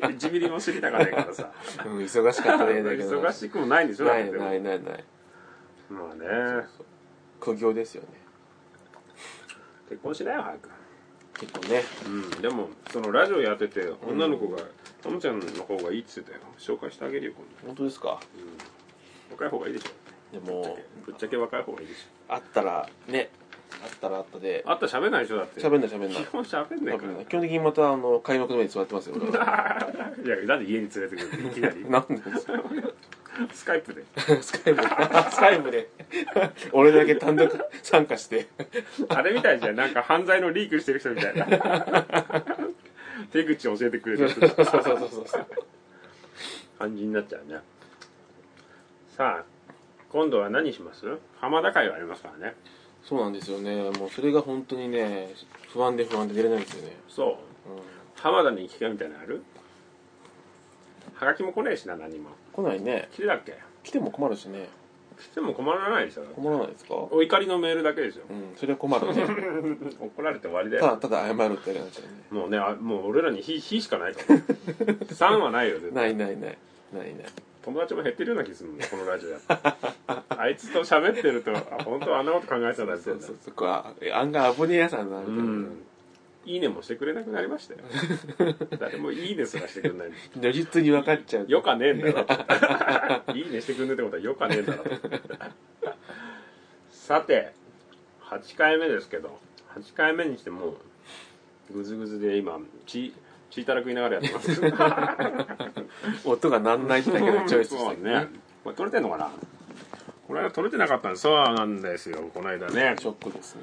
[0.00, 1.50] 1ミリも知りたかねえからさ。
[1.86, 3.22] うん忙しかったねだけど。
[3.22, 5.04] 忙しくもないんでしょないないないない。
[5.88, 6.66] まあね。
[7.40, 8.08] 苦行ですよね
[9.88, 10.70] 結婚しないよ早く。
[11.40, 11.82] 結構ね。
[12.06, 12.42] うん。
[12.42, 14.58] でもそのラジオやってて女の子が
[15.02, 16.42] ともちゃんの方がいいって言ってたよ。
[16.58, 17.32] 紹介してあげるよ
[17.62, 18.20] 今本当ですか？
[19.30, 20.38] 度若い方がいいでしょ。
[20.40, 23.30] でもぶっちゃけ若い方がいいでしあったらね
[23.82, 24.64] あったらあったで。
[24.66, 25.60] ょあったら喋んないでしょだって。
[25.60, 26.10] 喋んない喋んない。
[26.10, 29.44] 基本喋んないか多分ね基本的にまたあの開幕の上に座ってますよ俺は。
[29.46, 31.42] らいやなんで家に連れてくる。
[31.44, 32.16] のいきなりなんで
[33.54, 34.02] スカイプで。
[34.42, 34.88] スカイプで。
[35.30, 35.88] スカイプで。
[36.72, 37.50] 俺だけ単独
[37.82, 38.48] 参加して。
[39.08, 39.76] あれみたいじゃん。
[39.76, 41.46] なんか犯罪のリークしてる人みたいな。
[43.32, 44.40] 手口教えてくれる人。
[44.40, 45.46] そうそうそうそうそう。
[46.78, 47.60] 感じになっちゃうね。
[49.16, 49.44] さあ
[50.10, 51.06] 今度は何します？
[51.40, 52.54] 浜田会がありますからね
[53.08, 53.90] そうなんですよね。
[53.98, 55.28] もうそれが本当にね
[55.72, 57.28] 不安で不安で出れないんですよね、そう。
[57.32, 57.36] う
[58.16, 59.42] 浜田に聞けみたいなのある？
[61.14, 62.30] はがきも来ねえしな何も。
[62.30, 63.08] ん、来ないね。
[63.12, 63.54] 来てだっけ？
[63.82, 64.68] 来ても困るしね。
[65.18, 66.22] 来ても困らないでしょ。
[66.34, 66.94] 困らないですか？
[66.94, 68.22] お怒りのメールだけでしょ。
[68.30, 69.22] うんそれは困るね。
[70.00, 70.82] 怒られて終わりだよ。
[70.84, 72.40] ただただ謝るってだけになっちゃうね。
[72.42, 74.38] もうねあもう俺らに火火しかないから。
[75.08, 76.14] 3はないよ絶対。
[76.14, 76.58] ないないない
[76.92, 77.26] ないない
[77.68, 79.46] 友達も減ってるような気するもんこのラジオやって
[80.34, 83.36] あいつと喋ってるとあ本当はあんなこと考えてたんだってそうそう。
[83.44, 85.84] そこはえ案外危ねえやつなんだみたいな、うん。
[86.46, 87.80] いいねもしてくれなくなりましたよ。
[88.80, 91.44] 誰もいいねすらしてくれない如実に分かっちゃう。
[91.46, 93.34] よかねえんだろ。
[93.36, 94.84] いいねしてくんねえってことはよかねえんだろ。
[96.90, 97.52] さて
[98.22, 99.38] 8回目ですけど
[99.74, 100.76] 8回目にしても
[101.70, 103.12] うグズグズで今血
[103.50, 104.60] 血たらくいながらやってます
[106.28, 108.28] 音がなんないだけでチョイスしたね。
[108.62, 109.30] これ撮れてんのかな？
[110.26, 111.22] これは撮れてなかったんです。
[111.22, 112.28] そうなんですよ。
[112.34, 112.96] この間ね。
[112.98, 113.62] ショックですね。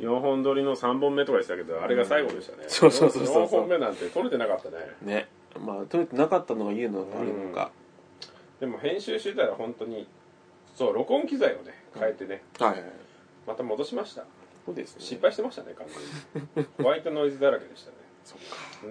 [0.00, 4.76] 4本撮りの3本目とかでしたけどあれが最後でしたね、そうそうそうそう4本目なんて撮れてなかったね。
[5.00, 5.28] ね。
[5.58, 7.70] まあ取れてなかったのが言うのか悪いのか、
[8.60, 10.06] でも編集してたら本当に
[10.74, 12.82] そう録音機材をね変えてね、はいはい。
[13.46, 14.24] また戻しました。
[14.66, 15.02] そうですね。
[15.02, 15.86] 失敗してましたね完
[16.54, 16.68] 全に。
[16.76, 17.95] ホワイトノイズだらけでしたね
[18.26, 18.38] そっ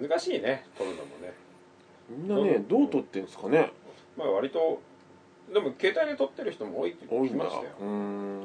[0.00, 0.08] か。
[0.08, 1.32] 難しいね撮るのもね。
[2.08, 3.70] みんなねどう撮ってんですかね。
[4.16, 4.80] まあ割と
[5.52, 7.62] でも携帯で撮ってる人も多いって聞きましたよ。
[7.80, 8.40] うーん。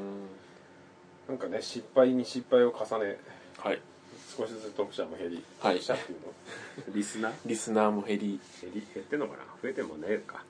[1.29, 3.17] なんかね失敗に失敗を重ね
[3.57, 3.81] はい。
[4.37, 5.79] 少しずつ読者も減り、はい。
[5.79, 6.95] 読者っていうの。
[6.95, 7.33] リスナー？
[7.45, 8.39] リスナーも減り。
[8.61, 9.43] 減り減ってんのかな？
[9.61, 10.43] 増えてもねえか。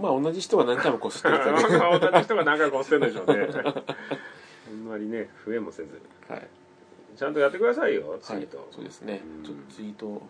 [0.00, 3.46] まあ同じ人が何回もこすってるからね同じ人が何回か押してるんでしょうね。
[4.68, 6.00] あんまりね増えもせず。
[6.28, 6.46] はい
[7.18, 9.20] ちゃんとやってくださいよツイはいート、そうですね。
[9.38, 9.44] うん。
[9.44, 10.22] ちょっとツイートを。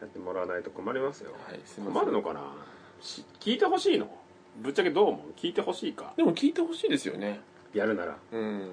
[0.00, 2.40] やってもらわないと困りますよ、はいす困るのかな？
[3.00, 4.08] し聞いてほしいの？
[4.62, 5.32] ぶっちゃけどう思う？
[5.36, 6.12] 聞いてほしいか？
[6.16, 7.40] でも聞いてほしいですよね。
[7.74, 8.16] やるなら。
[8.30, 8.70] うん。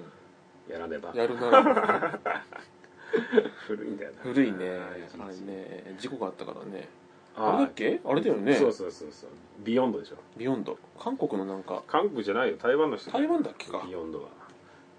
[0.70, 1.10] やらねば。
[1.14, 2.20] やるなら。
[3.66, 4.22] 古いんだよな。
[4.22, 4.78] 古いね。
[4.78, 5.96] ああれね。
[5.98, 6.88] 事故があったからね。
[7.36, 8.00] ああれだっけ？
[8.04, 8.54] あれだよね。
[8.54, 9.30] そうそうそうそう。
[9.64, 10.16] Beyond でしょ。
[10.36, 10.78] Beyond。
[11.00, 11.82] 韓国のなんか。
[11.88, 12.56] 韓国じゃないよ。
[12.56, 13.82] 台湾の人台湾だっけか。
[13.84, 14.28] Beyond は。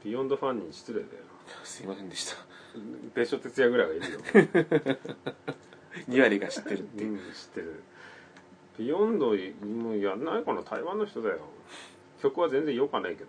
[0.03, 1.09] Beyond ファンに失礼だよ。
[1.63, 2.35] すいませんでした
[3.15, 4.19] 別所哲也ぐらいはいるよ。
[6.09, 7.11] 2割が知ってるっていう。
[7.13, 7.83] うん知ってる。
[8.77, 9.27] Beyond
[9.65, 10.61] もうやんないかな？
[10.61, 11.39] 台湾の人だよ。
[12.21, 13.23] 曲は全然よかないけ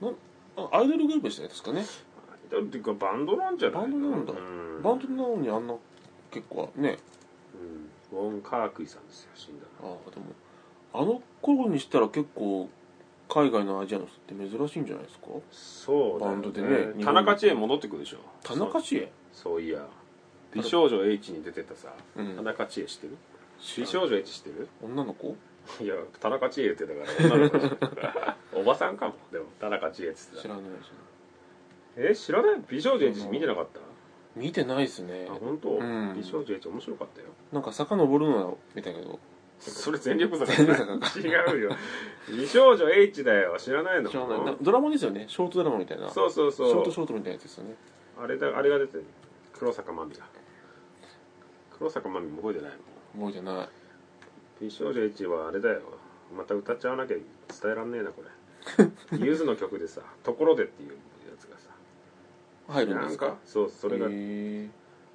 [0.00, 0.14] ど
[0.56, 1.48] あアイドルグループでしたね。
[1.48, 1.84] 確かね
[2.50, 3.82] だっていうかバンドなんじゃない？
[3.82, 4.32] バンドなんだ。
[4.32, 4.82] うん。
[4.82, 5.74] バンドなのにあんな
[6.30, 6.98] 結構ね。
[8.12, 8.18] うん。
[8.18, 10.26] ウォン・カークイさんですよ死んだああでも
[10.92, 12.68] あの頃にしたら結構
[13.34, 15.26] 海外のアジアの人って珍しいんじゃないですか？
[15.50, 18.18] そうだよバンドでね田中千恵戻ってくるでしょ。
[18.42, 19.12] 田中千恵？
[19.32, 19.60] そう。
[19.60, 19.86] いや。
[20.52, 22.36] 美少女 H に出てたさ、うん。
[22.36, 23.16] 田中千恵知ってる？
[23.78, 24.68] 美少女 H 知ってる？
[24.84, 25.36] 女の子？
[25.80, 28.36] いや田中千恵ってだから。
[28.54, 29.14] おばさんかも。
[29.32, 30.42] でも田中千恵っつってた。
[30.42, 30.92] 知らないです
[31.96, 32.60] え知らない？
[32.68, 33.80] 美少女 H 見てなかった？
[34.36, 35.26] 見てないですね。
[35.28, 36.14] あ本当、うん。
[36.16, 37.26] 美少女 H 面白かったよ。
[37.52, 39.18] なんか遡るのは見たけど
[39.70, 41.76] それ全力坂全力坂か違うよ。
[42.28, 43.56] 美少女 H だよ。
[43.58, 44.10] 知らないの？
[44.10, 44.44] 知らない。
[44.44, 45.24] なドラマですよね。
[45.28, 46.10] ショートドラマみたいな。
[46.10, 46.68] そうそうそう。
[46.68, 47.76] ショートショートみたいなやつですよね。
[48.20, 49.04] あれだあれが出てる
[49.52, 50.24] 黒坂真美が
[51.78, 52.72] 黒坂真美も覚えてない
[53.16, 53.30] もん。
[53.30, 53.68] 覚えてない。
[54.60, 55.80] 美少女 H はあれだよ。
[56.36, 57.24] また歌っちゃわなきゃ伝
[57.72, 58.28] えらんねえなこれ。
[59.18, 60.94] ゆずの曲でさ「ところで」っていうや
[61.38, 61.70] つがさ。
[62.68, 63.36] 入るんですか？
[63.44, 64.08] そうそれがあ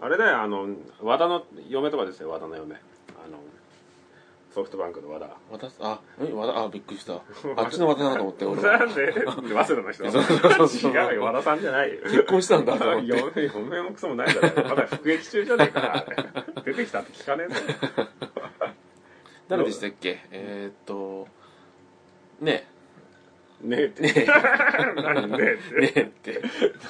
[0.10, 0.68] れだよあの
[1.02, 2.30] 和田の嫁とかですよ。
[2.30, 2.76] 和田の嫁。
[2.76, 3.40] あの
[4.54, 5.30] ソフトバンクの和田。
[5.52, 6.64] 和田あえ和田？
[6.64, 7.14] あびっくりした。
[7.14, 7.18] あ
[7.68, 8.80] っちの和田だなと思って俺は。
[8.80, 10.04] なんで早稲田の人。
[10.88, 12.02] 違うよ和田さんじゃないよ。
[12.04, 16.06] 結婚したんだと思ってもクソもないだろまだ服役中じゃねえか。
[16.66, 17.62] 出てきたって聞かねえぞ。
[19.48, 20.20] 誰でしたっけ？
[20.32, 21.28] えーっと
[22.42, 22.68] ね
[23.62, 24.02] ねえって。
[24.02, 24.26] ね
[24.96, 25.82] 何ねえって。
[25.82, 26.42] ねえって。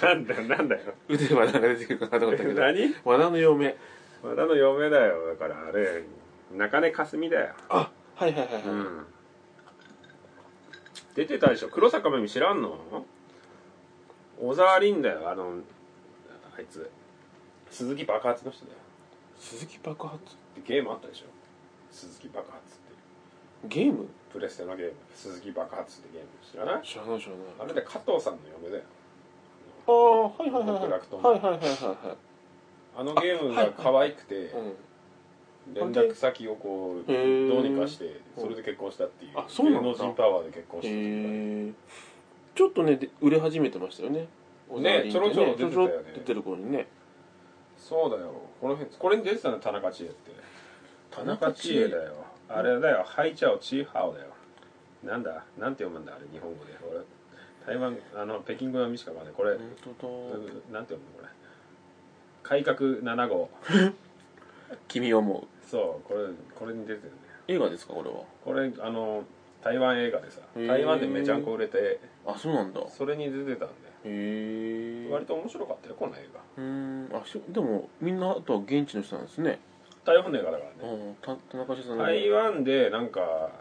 [0.02, 0.94] なんだよなんだよ。
[1.10, 2.62] 腕はなんか出てくるかなと思ったけど。
[2.62, 2.96] 何？
[3.04, 3.76] 和田の嫁。
[4.24, 5.28] 和田の嫁だよ。
[5.28, 6.04] だからあれ
[6.52, 7.54] 中根かすみだよ。
[7.70, 9.06] あはいはいはいはい、うん。
[11.16, 11.70] 出てたでしょ。
[11.70, 12.78] 黒坂めみ知らんの？
[14.42, 15.54] 小沢凛だよあの
[16.58, 16.90] あいつ。
[17.70, 18.78] 鈴木爆発の人だよ。
[19.38, 20.20] 鈴木爆発？
[20.56, 21.26] でゲームあったでしょ。
[21.92, 23.76] 鈴木爆発って。
[23.76, 24.08] ゲーム？
[24.32, 24.94] プレステのゲーム。
[25.16, 26.28] 鈴木爆発ってゲーム。
[26.52, 26.84] 知らない？
[26.84, 27.40] 知らない知らない。
[27.60, 28.84] あれで加藤さんの嫁だよ。
[29.88, 30.82] ああはいはいはいはい。
[30.82, 32.16] 極楽とんぼはいはいはいは
[32.98, 34.48] あのゲームが可愛くていはい。
[34.54, 34.74] うん
[35.74, 37.14] 連絡先をこうど
[37.60, 39.90] うにかしてそれで結婚したっていうあそうなんだ。
[39.90, 41.72] 芸能人パワーで結婚したへえ
[42.56, 44.28] ちょっとねで売れ始めてましたよね。
[44.78, 45.94] ねちょろちょろ出てたよね。
[46.16, 46.88] 出てる頃にね。
[47.78, 48.34] そうだよ。
[48.60, 50.32] この辺これに出てたの田中千恵って。
[51.10, 52.14] 田中千恵だよ。
[52.50, 53.04] あれだよ。
[53.06, 54.28] ハイチャオチーハオだよ。
[55.04, 55.44] なんだ？
[55.58, 56.14] なんて読むんだ？
[56.14, 56.74] あれ日本語で。
[56.92, 57.00] 俺
[57.66, 59.34] 台湾あの北京語読みしかわかんない。
[59.34, 60.12] これ、本当だ
[60.74, 61.20] なんて読むの？
[61.20, 61.30] これ。
[62.44, 63.50] 改革7号。
[64.88, 67.10] 君を思うそうこれこれに出てるね。
[67.48, 68.24] 映画ですかこれは？
[68.44, 69.24] これあの
[69.64, 70.68] 台湾映画でさへー。
[70.68, 72.80] 台湾でめちゃんこ売れてあそうなんだ。
[72.80, 73.74] へそれに出てたんで。
[74.06, 76.40] え割と面白かったよこの映画。
[76.58, 77.10] うーん。
[77.16, 79.60] あしでもみんなあとは現地の人なんですね。
[80.06, 80.94] 台湾の映画だからね。
[80.94, 81.16] うん。
[81.22, 82.04] た田中さんの。
[82.04, 83.52] 台湾でなんか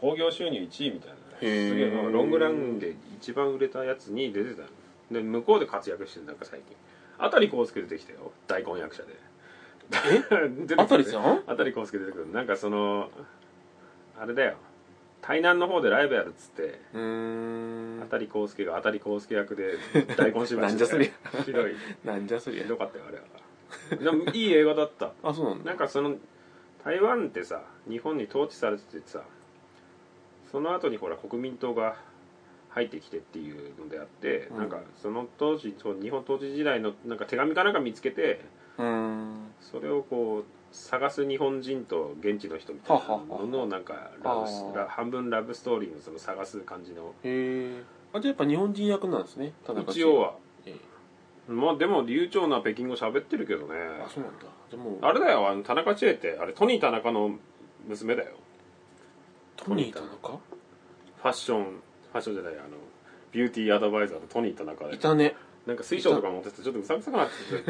[0.00, 1.14] 興行収入1位みたいな。
[1.14, 1.68] ねへー。
[1.68, 4.62] すげえロングランで一番売れたやつに出てた。
[4.62, 4.68] の
[5.12, 6.76] で向こうで活躍してるなんか最近。
[7.18, 9.08] あたり康介出てきたよ大根役者で
[10.66, 13.10] 出てくるあたりさんあたり康介出てくるなんかその
[14.18, 14.56] あれだよ。
[15.20, 16.80] 台南の方でライブやるっつって。
[16.94, 19.76] あたり康介があたり康介役で
[20.16, 21.42] 大根芝居なんじゃそりゃ。
[21.42, 21.74] ひどい。
[22.04, 22.62] なんじゃそりゃ。
[22.62, 23.24] ひどかったよあれは。
[23.96, 25.12] でもいい映画だった。
[25.22, 25.64] あそうなんだ。
[25.64, 26.16] なんかその
[26.84, 29.24] 台湾ってさ日本に統治されててさ
[30.50, 31.96] その後にほら国民党が
[32.70, 34.58] 入ってきてっていうのであって、うん。
[34.58, 38.40] なんかその当時日本統治時代のなんか手紙かなんか見つけて
[38.76, 47.14] それをこう探す日本人と現地の人みたいなののなんかラブ半分ラブストーリーのその探す感じの。
[47.22, 50.34] へえあじゃあやっぱ日本人役なんですね田中一応は。
[50.66, 50.74] え
[51.48, 51.52] え。
[51.52, 53.74] まあでも流暢な北京語喋ってるけどね。
[54.04, 54.44] あそうなんだ。
[54.70, 54.98] じゃあもう。
[55.02, 57.36] あれだよあの田中千恵ってあれトニー田中の
[57.86, 58.32] 娘だよ。
[59.56, 60.38] トニー田中？
[61.16, 62.76] ファッションファッションじゃないあの
[63.32, 65.34] ビューティーアドバイザーのトニー田中でいたね
[65.66, 67.62] なんか水晶とか持っててちょっとうさんくさくなって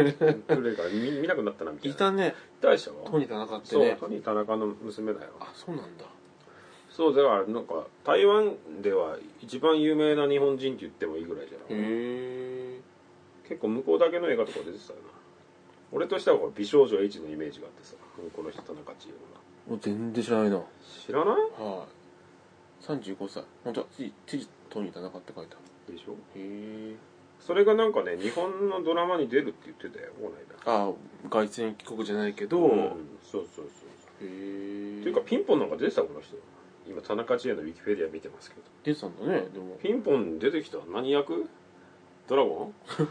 [0.55, 1.95] くるから見見なくなったなみたいな。
[1.95, 2.35] いたね。
[2.59, 2.93] いたでしょ？
[3.11, 5.31] トニー田中ってそうねトニー田中の娘だよ。
[5.41, 6.05] あそうなんだ。
[6.91, 11.69] そうだからなんか台湾では一番有名な日本人って言ってもいいぐらいじゃない？
[11.71, 12.81] へえ
[13.49, 15.05] 結構向こうだけの映画とか出てたよな。
[15.93, 17.95] 俺としてはこれ美少女 H のイメージがあってさ
[18.35, 19.71] この人田中千代が。
[19.71, 20.63] もう全然知らないな。
[21.07, 21.37] 知らない？
[21.59, 22.85] はい。
[22.85, 23.43] 35歳。
[23.65, 23.87] 本当だ
[24.27, 26.13] つつトニー田中って書いてあでしょ？
[26.13, 26.97] るへえ
[27.47, 30.89] それがなんかね日本のドラマに出るって言ってたよこの間。
[30.89, 30.93] あ
[31.31, 32.79] 凱旋帰国じゃないけど、うん。
[32.79, 32.91] へ
[33.23, 33.67] そうそうそう。
[34.23, 34.25] え
[35.01, 36.37] っていうかピンポンなんか出てたこの人。
[36.89, 38.63] 今田中千恵のウィキペディア見てますけど。
[38.83, 39.77] 出てたんだねでも。
[39.83, 41.49] ピンポン出てきた何役？
[42.29, 43.03] ドラゴ違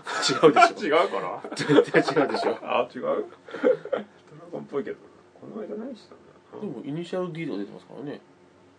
[0.49, 2.57] うでンし違ょうかな絶対違うでしょ。
[2.61, 3.01] あ違う？
[3.01, 3.23] ドラ
[4.51, 4.97] ゴンっぽいけど
[5.39, 8.19] この間何したんだでもイニシャル D とか出てますからね。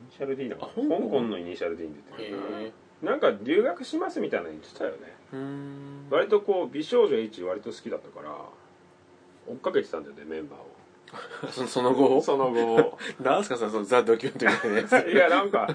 [0.02, 0.56] イニシャル D な。
[0.56, 5.14] んかあ香香港港のイニシャル D に出へてるえなんか留学しますみたいなの言ってたよね。
[6.10, 8.30] 割とこう美少女 H 割と好きだったから
[9.48, 10.66] 追っかけてたんだよねメンバーを。
[11.52, 12.20] そその後？
[12.22, 12.98] その後。
[13.22, 15.10] なんすかさそのザ・ドキュメンみたいなやつ。
[15.10, 15.68] いやなんか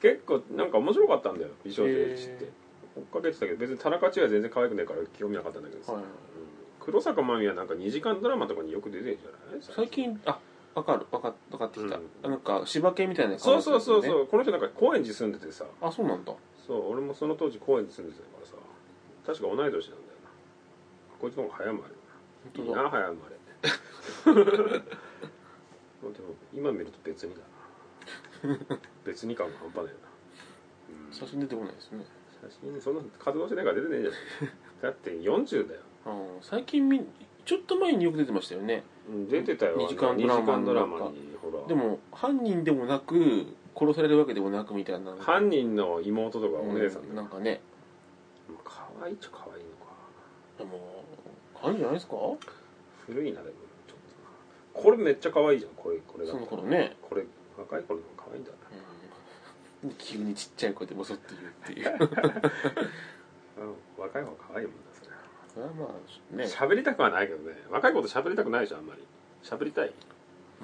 [0.00, 2.44] 結構なんか面白かったんだよ美少女 H って。
[2.44, 2.48] へ
[2.96, 6.02] 追っかけてたけど別に田中千恵は全然可愛くないから興味なかったんだけどさ、はい。
[6.02, 6.08] うん。
[6.80, 9.60] 黒坂真美はなんか2時間ドラマとかによく出てるんじゃない？
[9.62, 10.38] 最近あ
[10.80, 12.30] 分かる分か分かってきた、うん。
[12.30, 15.64] なんか柴犬みたいなそうそうそうそう、うこの人なんか高円寺住んでてさ。
[15.80, 16.32] あそうなんだ。
[16.66, 18.54] そう俺もその当時高円寺住んでたからさ。
[19.26, 19.90] 確か同い年なんだよ
[20.24, 20.30] な。
[21.20, 22.00] こいつの方が早生まれいい
[22.56, 22.82] 本当だ。
[22.82, 23.36] な早生まれ。
[26.00, 28.78] でも今見ると別にだな。
[29.04, 30.08] 別に感が半端ないよな、
[31.06, 31.12] うん。
[31.12, 32.04] 写真出てこないですね。
[32.40, 34.12] 写真そんな活動してないから出てねえじゃん
[34.82, 37.06] だって40だよ、あー最近み
[37.44, 38.82] ちょっと前によく出てましたよね。
[39.08, 39.76] うん、出てたよ。
[39.78, 41.66] 二時間ドラマドラマにほら。
[41.66, 45.14] でも犯人でもなく殺されるわけでもなくみたいな。
[45.18, 47.60] 犯人の妹とかお姉さんうんなんかね。
[48.48, 48.60] まあ
[48.98, 49.92] 可愛いっちゃ可愛いのか。
[50.58, 51.04] でも
[51.60, 52.16] 可愛いんじゃないですか？
[53.06, 53.54] 古いなでも
[53.86, 53.96] ちょっ
[54.74, 54.82] とな。
[54.82, 57.24] これめっちゃ可愛いじゃんこれこれだその頃ね、これ
[57.58, 58.56] 若い頃の方が可愛いんだな
[59.84, 61.34] うん、 急にちっちゃい声でボソって
[61.72, 62.10] 言うっていう。
[63.60, 64.89] うん若い方が可愛いもんだ
[65.54, 65.86] それはま
[66.32, 66.44] あね。
[66.44, 67.56] 喋りたくはないけどね。
[67.70, 69.02] 若い子と喋りたくないじゃんあんまり。
[69.42, 69.88] 喋りたい。
[69.88, 69.92] う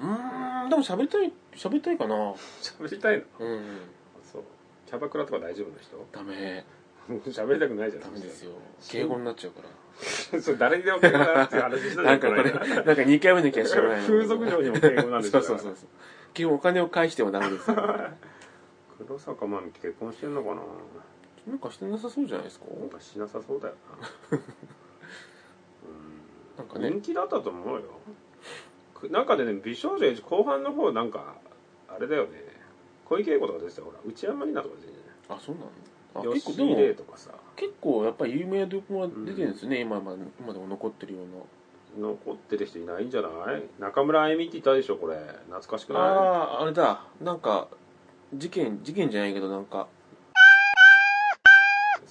[0.01, 2.15] ーんでも喋りたい喋りたいかな。
[2.61, 3.45] 喋りたいの？
[3.45, 3.61] うん。
[4.31, 4.43] そう。
[4.85, 6.07] キャバクラとか大丈夫な人？
[6.11, 6.65] ダメ。
[7.09, 8.03] 喋りたくないじゃん。
[8.03, 8.51] ダメですよ。
[8.89, 9.69] 敬語になっちゃうから。
[10.41, 14.01] それ誰にでも敬語だなっていう話したじゃなんかこれなんか2回目の気がしない。
[14.05, 15.89] 風俗嬢にも敬語なんですそようそうそうそう。
[16.33, 17.77] 基本お金を返してもダメですよ。
[18.99, 20.61] 黒坂真美って結婚してんのかな？
[21.47, 22.65] なんかしてなさそうじゃないですか？
[22.79, 23.75] なんかしなさそうだよ
[24.31, 24.37] な。
[26.57, 26.87] なんかね。
[26.87, 27.83] うん人気だったと思うよ。
[28.93, 31.35] くなんかでね美少女 H 後半の方なんか
[31.87, 32.43] あれだよね。
[33.05, 33.99] 小池栄子とか出てたほら。
[34.05, 34.97] 内山里奈とか出て
[35.29, 36.33] あそうなの？
[36.33, 37.31] 結構で吉井玲もとかさ。
[37.55, 42.09] 結構やっぱり有名どこが出てるんですね、今ま今でも残ってるような。
[42.09, 43.27] 残ってる人いないんじゃな
[43.57, 43.63] い？
[43.79, 45.15] 中村あゆみって言ったでしょこれ。
[45.45, 46.01] 懐かしくない？
[46.01, 47.03] ああーあれだ。
[47.21, 47.67] なんか
[48.33, 49.87] 事件事件じゃないけどなんか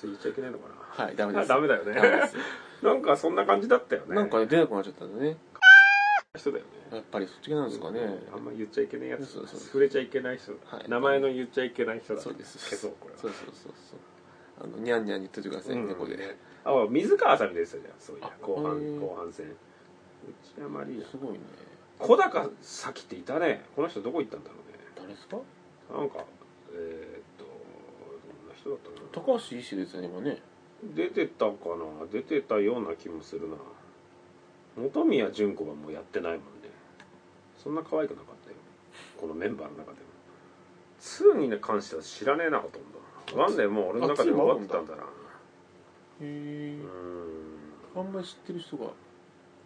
[0.06, 1.04] 言っちゃいけないのかな。
[1.04, 1.52] はいダメです。
[1.52, 1.94] あダメだよね。
[2.82, 4.14] なんかそんな感じだったよね。
[4.14, 5.36] なんか出なくなっちゃったんだね。
[6.36, 6.70] 人だよね。
[6.92, 8.00] やっぱりそっち系なんですかね、
[8.32, 9.24] あんま言っちゃいけないやつ。
[9.46, 10.88] 触れちゃいけない人、はい。
[10.88, 12.20] 名前の言っちゃいけない人だ。
[12.20, 12.58] そうです。
[12.58, 13.20] 消そうこれは。
[13.20, 13.98] そうそうそうそう。
[14.60, 15.88] あのニャンニャン言っといてください、うん。
[15.88, 16.36] 猫で。
[16.64, 19.46] あ水川あさみでしたじゃんそういやあ後半後半戦。
[20.28, 21.10] 内山里奈。
[21.10, 21.38] すごいね。
[21.98, 23.64] 小高咲っていたね。
[23.74, 24.78] この人どこ行ったんだろうね。
[24.94, 25.38] 誰ですか？
[25.92, 26.24] なんか
[26.74, 30.42] えーっとどんな人だった高橋一志ですよね今ね。
[30.94, 31.52] 出てたか
[32.00, 32.06] な？
[32.12, 33.56] 出てたような気もするな。
[34.92, 36.70] 本宮純子はもうやってないもんね。
[37.56, 38.56] そんな可愛くなかったよ
[39.18, 40.06] このメンバーの中でも。
[41.00, 43.42] 2に関しては知らねえなほとんど。
[43.42, 45.02] なんでもう俺の中で終わってたんだな。
[45.02, 45.06] へ
[46.20, 46.78] え。
[46.78, 48.00] うーん。
[48.00, 48.90] あんまり知ってる人が。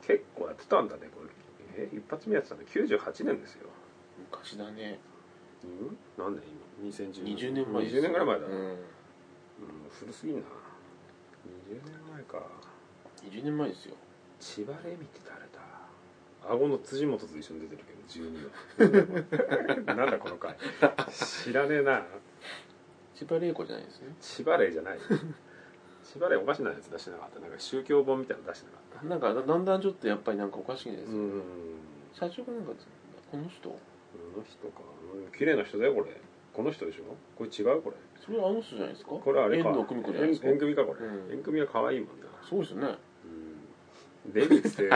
[0.07, 1.22] 結構やってたんだねこ
[1.76, 1.84] れ。
[1.84, 3.68] え一発目やってたの98年ですよ。
[4.30, 5.01] 昔だね。
[5.05, 5.09] うん
[6.16, 6.42] 何年
[6.82, 7.84] 今？2010 20年前。
[7.84, 8.76] です20年ぐらい前だ、ううんん
[9.90, 10.42] 古すぎんな。
[10.42, 10.44] 20
[11.84, 12.42] 年前か。
[13.22, 13.94] 20年前ですよ。
[14.38, 15.61] 千葉レミって誰だ？
[16.48, 20.56] 顎の辻元と一緒に出てるけど12話 なんだこの回。
[21.12, 22.06] 知らねえな。
[23.14, 24.14] 千葉玲子じゃないですね。
[24.20, 24.98] 千葉レイじゃない
[26.02, 27.40] しばらくおかしなやつ出してなかった。
[27.40, 29.06] なんか宗教本みたいなの出してなかった。
[29.06, 31.42] なんかだだんだんちょっとやっぱりなんかおかしいですよ、うん。
[32.14, 32.72] 社長がなんか
[33.30, 33.78] この人こ
[34.36, 34.82] の人か。
[35.14, 36.06] うん綺麗な人だよこれ。
[36.52, 37.16] この人でしょ？
[37.36, 37.82] これ違う？
[37.82, 37.96] これ。
[38.24, 39.11] それはあの人じゃないですか？
[39.11, 39.68] これあれか。
[39.70, 40.48] 遠藤久美子じゃないですか？
[40.48, 41.32] 縁組かこれ、うん。
[41.32, 42.98] 縁組は可愛いもんなそうですよね。
[44.26, 44.32] うん。
[44.32, 44.90] デビって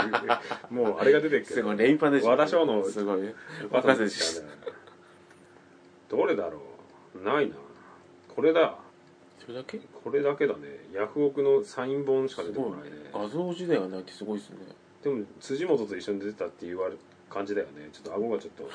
[0.71, 1.43] もうあれが出てる。
[1.45, 2.31] けどすごいレイパンでしょ。
[2.31, 3.23] 和田翔のすごい。
[3.71, 4.43] バカバカでです。
[4.43, 4.49] ね
[6.09, 6.61] どれだろ
[7.15, 7.23] う？
[7.23, 7.55] ないな。
[8.35, 8.77] これだ。
[9.39, 9.79] それだけ？
[9.79, 10.61] これだけだね。
[10.93, 13.11] ヤフオクのサイン本しか出てこないね。
[13.13, 14.57] 画像時代がないってすごいですね。
[15.03, 16.99] でも辻元と一緒に出てたって言われる
[17.35, 17.89] 感じだよね。
[17.93, 18.71] ちょっと顎がちょっと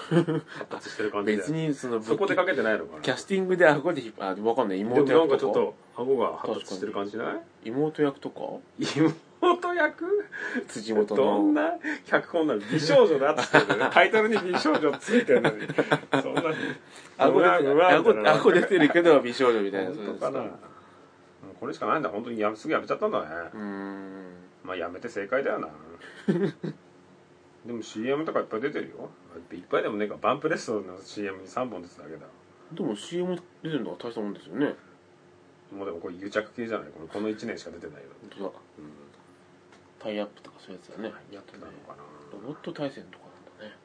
[0.47, 1.37] 発達してる感じだよ。
[1.39, 3.01] 別にそのそこでかけてないのかな。
[3.01, 4.77] キャスティングで顎で引っ張あ分かんない。
[4.79, 7.37] でも妹なんかちょっ役とかと顎が発達してる感じしない？
[7.65, 8.41] 妹役とか？
[8.77, 10.29] 妹役？
[10.67, 11.23] 辻元の？
[11.23, 11.71] どんな？
[12.05, 12.61] 脚本なの？
[12.71, 15.67] 美少女だっつってる タイトルに美少女ついてるのに。
[16.21, 16.43] そんな
[17.17, 18.31] 顎でうわうわみたいな。
[18.33, 19.91] 顎顎出てるけど美少女みたいな。
[19.95, 20.45] 本当かな？
[21.59, 22.09] これしかないんだ。
[22.09, 23.25] 本当にやすぐやめちゃったんだね。
[23.53, 24.23] うーん。
[24.63, 25.67] まあやめて正解だよな
[27.65, 29.09] でも CM とかいっぱい出てるよ。
[29.51, 30.15] いっぱいでもねえか。
[30.21, 32.25] バンプレストの CM に3本出てただけだ。
[32.73, 34.75] でも CM 出てるのは大したもんですよね。
[35.71, 36.89] もうでもこれ癒着系じゃない。
[36.89, 38.49] これこの1年しか出てないよ、本当だ。
[38.79, 38.91] うん、
[39.99, 41.13] タイアップとかそういうやつだね。
[41.31, 42.03] やってたのかな。
[42.31, 43.25] ロボット対戦とか
[43.61, 43.77] なんだね。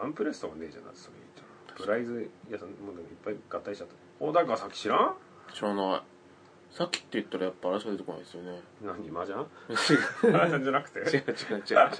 [0.00, 1.14] バンプレストがねえじゃんだってそれ。
[1.16, 3.94] 言ったらプライズ屋さんもうでもいっぱい合体しちゃった。
[4.20, 5.14] 小高さっき知らん？
[5.54, 6.02] 知らない。
[6.70, 8.60] さっきって言ったらやっぱあれしか出てこないですよね。
[8.84, 9.40] 何麻雀？
[10.36, 10.98] 麻雀じゃなくて？
[11.00, 11.90] 違う違う違う違う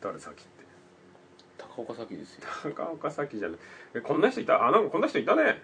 [0.00, 0.42] 誰さって。
[1.58, 2.42] 高岡早紀ですよ。
[2.74, 3.58] 高岡早紀じゃない。
[3.94, 4.66] えこんな人いた？
[4.66, 5.60] あなんかこんな人いたね。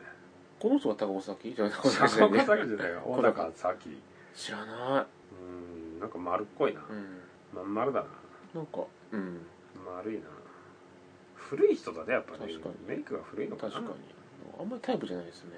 [0.59, 3.99] この人が高岡早紀じゃあ高岡高岡早紀じゃないか小高早紀
[4.35, 6.81] 知らなうんなんか丸っこいな。
[6.81, 7.21] いうん。
[7.55, 8.07] まん丸だな。
[8.55, 9.41] なんかうん。
[9.87, 10.23] 丸いな。
[11.35, 12.75] 古い人だねやっぱり、確かに。
[12.89, 13.73] メイクが古いのかな。
[13.73, 13.99] 確かに。
[14.59, 15.51] あんまりタイプじゃないですね。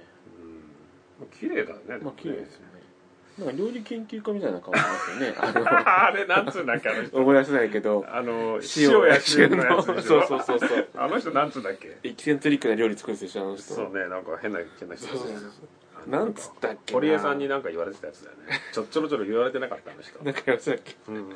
[1.21, 1.27] うん。
[1.29, 1.99] 綺麗だよね。
[2.03, 2.76] まあ綺麗ですよね
[3.39, 5.35] なんか料理研究家みたいな顔してますよね。
[5.85, 10.23] あれなんつうんだっけあの思い出せないけどあの塩塩や旬のやつでしょ？
[10.27, 10.89] そうそうそうそう。
[10.97, 11.99] あの人なんつうんだっけ？
[12.03, 13.75] エキセントリックな料理作るんですよあの人。
[13.75, 15.07] そうねなんか変な変な人。
[15.07, 15.41] そうそうそう。
[16.07, 17.01] あのなんつったっけな。
[17.01, 18.61] 堀江さんになんか言われてたやつだよね。
[18.73, 20.25] ちょちょろちょろ言われてなかったあの人。
[20.25, 20.97] なんかやつだっけ？
[21.09, 21.15] うん。
[21.17, 21.29] なん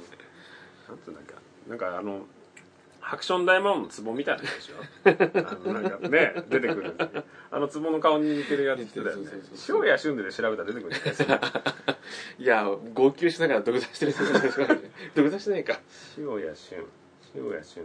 [1.05, 1.34] つうんだっけ？
[1.68, 2.26] なんかあの
[3.01, 4.76] ハクション大魔王の壺みたいなやつでしょ？
[5.64, 6.94] あのなんかね出てくる。
[7.51, 9.30] あの壺の顔に似てるやつだよね。
[9.68, 11.40] 塩や旬で調べたら出てくるんですよ
[12.38, 14.76] いや号泣しながら土下座してる人じゃないですか
[15.14, 15.80] 土下座してないか。
[16.18, 16.78] 塩や旬
[17.34, 17.82] 塩や旬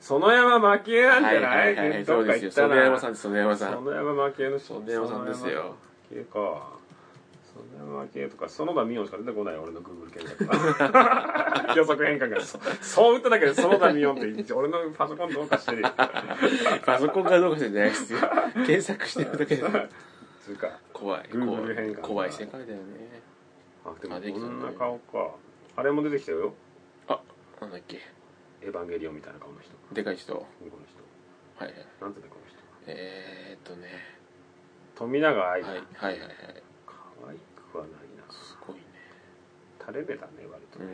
[0.00, 1.76] 園山蒔絵なんじゃない？
[1.76, 3.72] はいどっか行った園な山さんです園山さん。
[3.78, 4.74] 園山蒔絵の人。
[4.74, 5.76] 園山さんですよ。
[6.10, 6.81] 蒔絵か
[7.78, 8.48] 園山蒔絵とか。
[8.48, 12.40] 園田美音しか出てこない俺のグーグル検索が 予測変換が。
[12.40, 15.82] そそう打っただけで園田美音って言って俺のパソコンどうかしてる。
[15.82, 15.88] よ
[16.84, 18.18] パソコンがどうかしてんじゃないですよ。
[18.54, 19.62] 検索してるだけで。
[20.40, 20.78] つうか。
[20.92, 23.22] 怖い Google 変換怖い世界だよね。
[23.84, 25.34] あでもこんな顔か。
[25.76, 26.54] あれも出てきたよ。
[27.08, 27.20] あ
[27.60, 28.00] なんだっけ。
[28.60, 29.72] エヴァンゲリオンみたいな顔の人。
[29.92, 30.34] でかい人。
[30.34, 31.64] はこの人。
[31.64, 31.86] いはい。
[32.00, 32.58] なんていうのこの人。
[32.86, 34.22] えー、っとね。
[34.94, 36.62] 富永愛だ、はいはいはいはい
[37.22, 37.36] 可愛
[37.72, 38.32] くはないな。
[38.32, 38.82] すごいね。
[39.80, 40.86] 垂れ目だね割とね。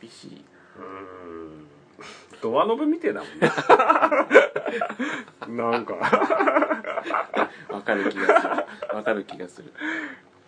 [0.00, 0.44] 厳しい
[0.78, 1.66] うん。
[2.40, 3.50] ドアノブみてえだもんね。
[5.72, 5.94] なんか。
[7.68, 8.96] わかる気がする。
[8.96, 9.72] わかる気がする。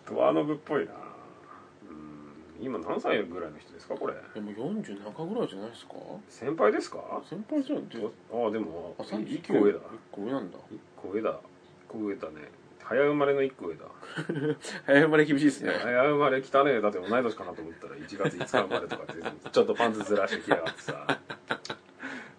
[0.09, 0.91] ドアノブっぽいな。
[1.89, 2.65] うん。
[2.65, 4.13] 今何歳ぐらいの人ですかこれ？
[4.33, 5.93] でも40中ぐらいじゃないですか？
[6.29, 7.21] 先輩ですか？
[7.29, 7.79] 先輩じゃん。
[7.79, 9.79] ってああでもあ一個上だ。
[9.79, 10.57] 1個上なんだ。
[10.71, 11.29] 一個上だ。
[11.31, 11.39] 一
[11.87, 12.49] 個上だね
[12.87, 13.85] 早生まれの一個上だ。
[14.85, 15.71] 早生まれ厳しいですね。
[15.71, 19.21] 早生まれ汚ねえだって同い年かなと思ったら1月5日生まれとかって
[19.51, 21.19] ちょっとパンツずらしてきやがってさ。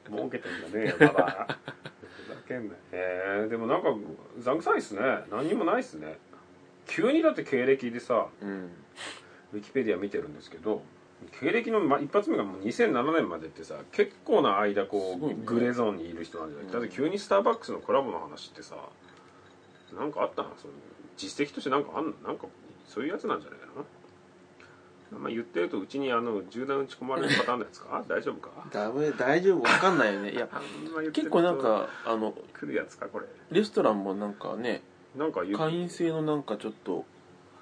[0.08, 1.58] 儲けてんだねまだ。
[2.00, 3.98] ふざけんなへえでもなんかう
[4.38, 5.00] ざんくさいっすね。
[5.30, 6.18] 何にもないっすね。
[6.86, 8.70] 急にだって経歴でさうん。
[9.52, 10.82] ウィキペディア見てるんですけど
[11.40, 15.36] 経歴のま一発目がもう2007年までってさ結構な間こう、ね。
[15.44, 18.76] グレーゾーンにいる人なんじゃない、うんだって急にスターバックスのコラボの話ってさ
[19.94, 20.50] なんかあったの？
[20.56, 20.74] その
[21.16, 22.12] 実績としてなんかあんの？
[22.24, 22.46] なんか
[22.86, 23.66] そういうやつなんじゃないか
[25.12, 25.18] な？
[25.18, 28.04] まあ言ってるとうちにあの銃弾撃ち込まれるパターンのやつか？
[28.08, 28.50] 大丈夫か？
[28.72, 29.62] ダメ大丈夫？
[29.62, 30.32] わかんないよね。
[30.34, 30.48] いや
[31.12, 33.26] 結構なんかあの来るやつかこれ。
[33.50, 34.82] レストランもなんかね
[35.16, 37.04] なんか会員制のなんかちょっと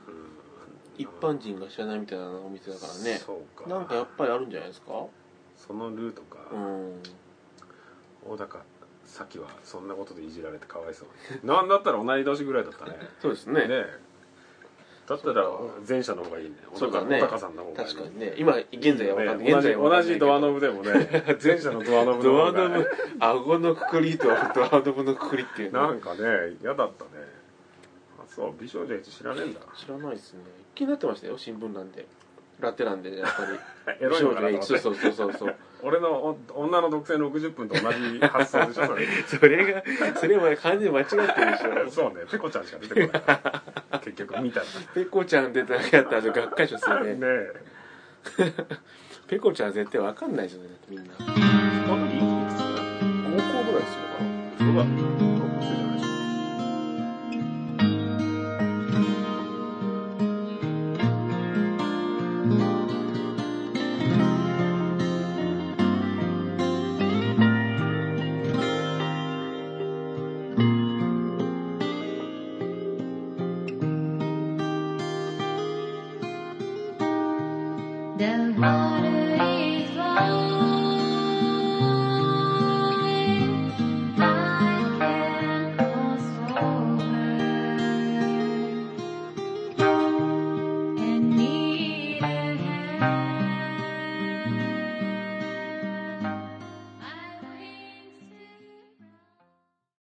[0.08, 0.24] うん
[0.96, 3.18] 一般人が知らないみたいなお店だからね。
[3.18, 3.68] そうか。
[3.68, 4.92] なんかやっぱりあるんじゃないですか？
[5.56, 7.02] そのルートか、うん。
[8.26, 8.58] 大高
[9.14, 11.08] さっきはそんなことでいじられてかわいそう
[11.40, 11.48] に。
[11.48, 12.98] なんだったら同い年ぐらいだったね。
[13.22, 13.60] そうですね。
[13.60, 14.00] ねえ。
[15.06, 15.44] だったら
[15.88, 16.56] 前者の方がいいね。
[16.74, 17.20] そうだね。
[17.20, 18.34] 小高さんの方がいい確かにね。
[18.36, 19.46] 今現在は分かんない。
[19.46, 20.92] ね同じ現在同じドアノブでもね
[21.40, 22.90] 前者のドアノブのドア方がノブ
[23.20, 27.10] 顎のくくりとドアノブのくくりっていうのなんかね嫌だったね。
[28.18, 29.60] あそう美少女 H 知らねえんだ。
[29.76, 30.40] 知らないですね。
[30.74, 32.04] 気になってましたよ新聞欄で。
[32.58, 33.96] ラテなんでやっぱり。
[34.04, 39.06] エロいのかなそうそうそうそう俺のお女の独占60分と同じ発想でしょそれ。
[39.28, 39.82] それが
[40.16, 41.28] それも完全に間違ってるで
[41.58, 41.90] しょ。
[41.90, 42.24] そうね。
[42.30, 44.00] ペコちゃんしか出てこない。
[44.00, 44.66] 結局見たら。
[44.94, 47.14] ペコちゃん出てなかったらがっかりしますよね。
[47.14, 47.54] ねえ。
[49.28, 51.04] ペコちゃん絶対わかんないですよねみんな。
[51.04, 51.28] いくつ高
[53.42, 54.04] 校ぐらいな
[54.58, 55.93] そうだ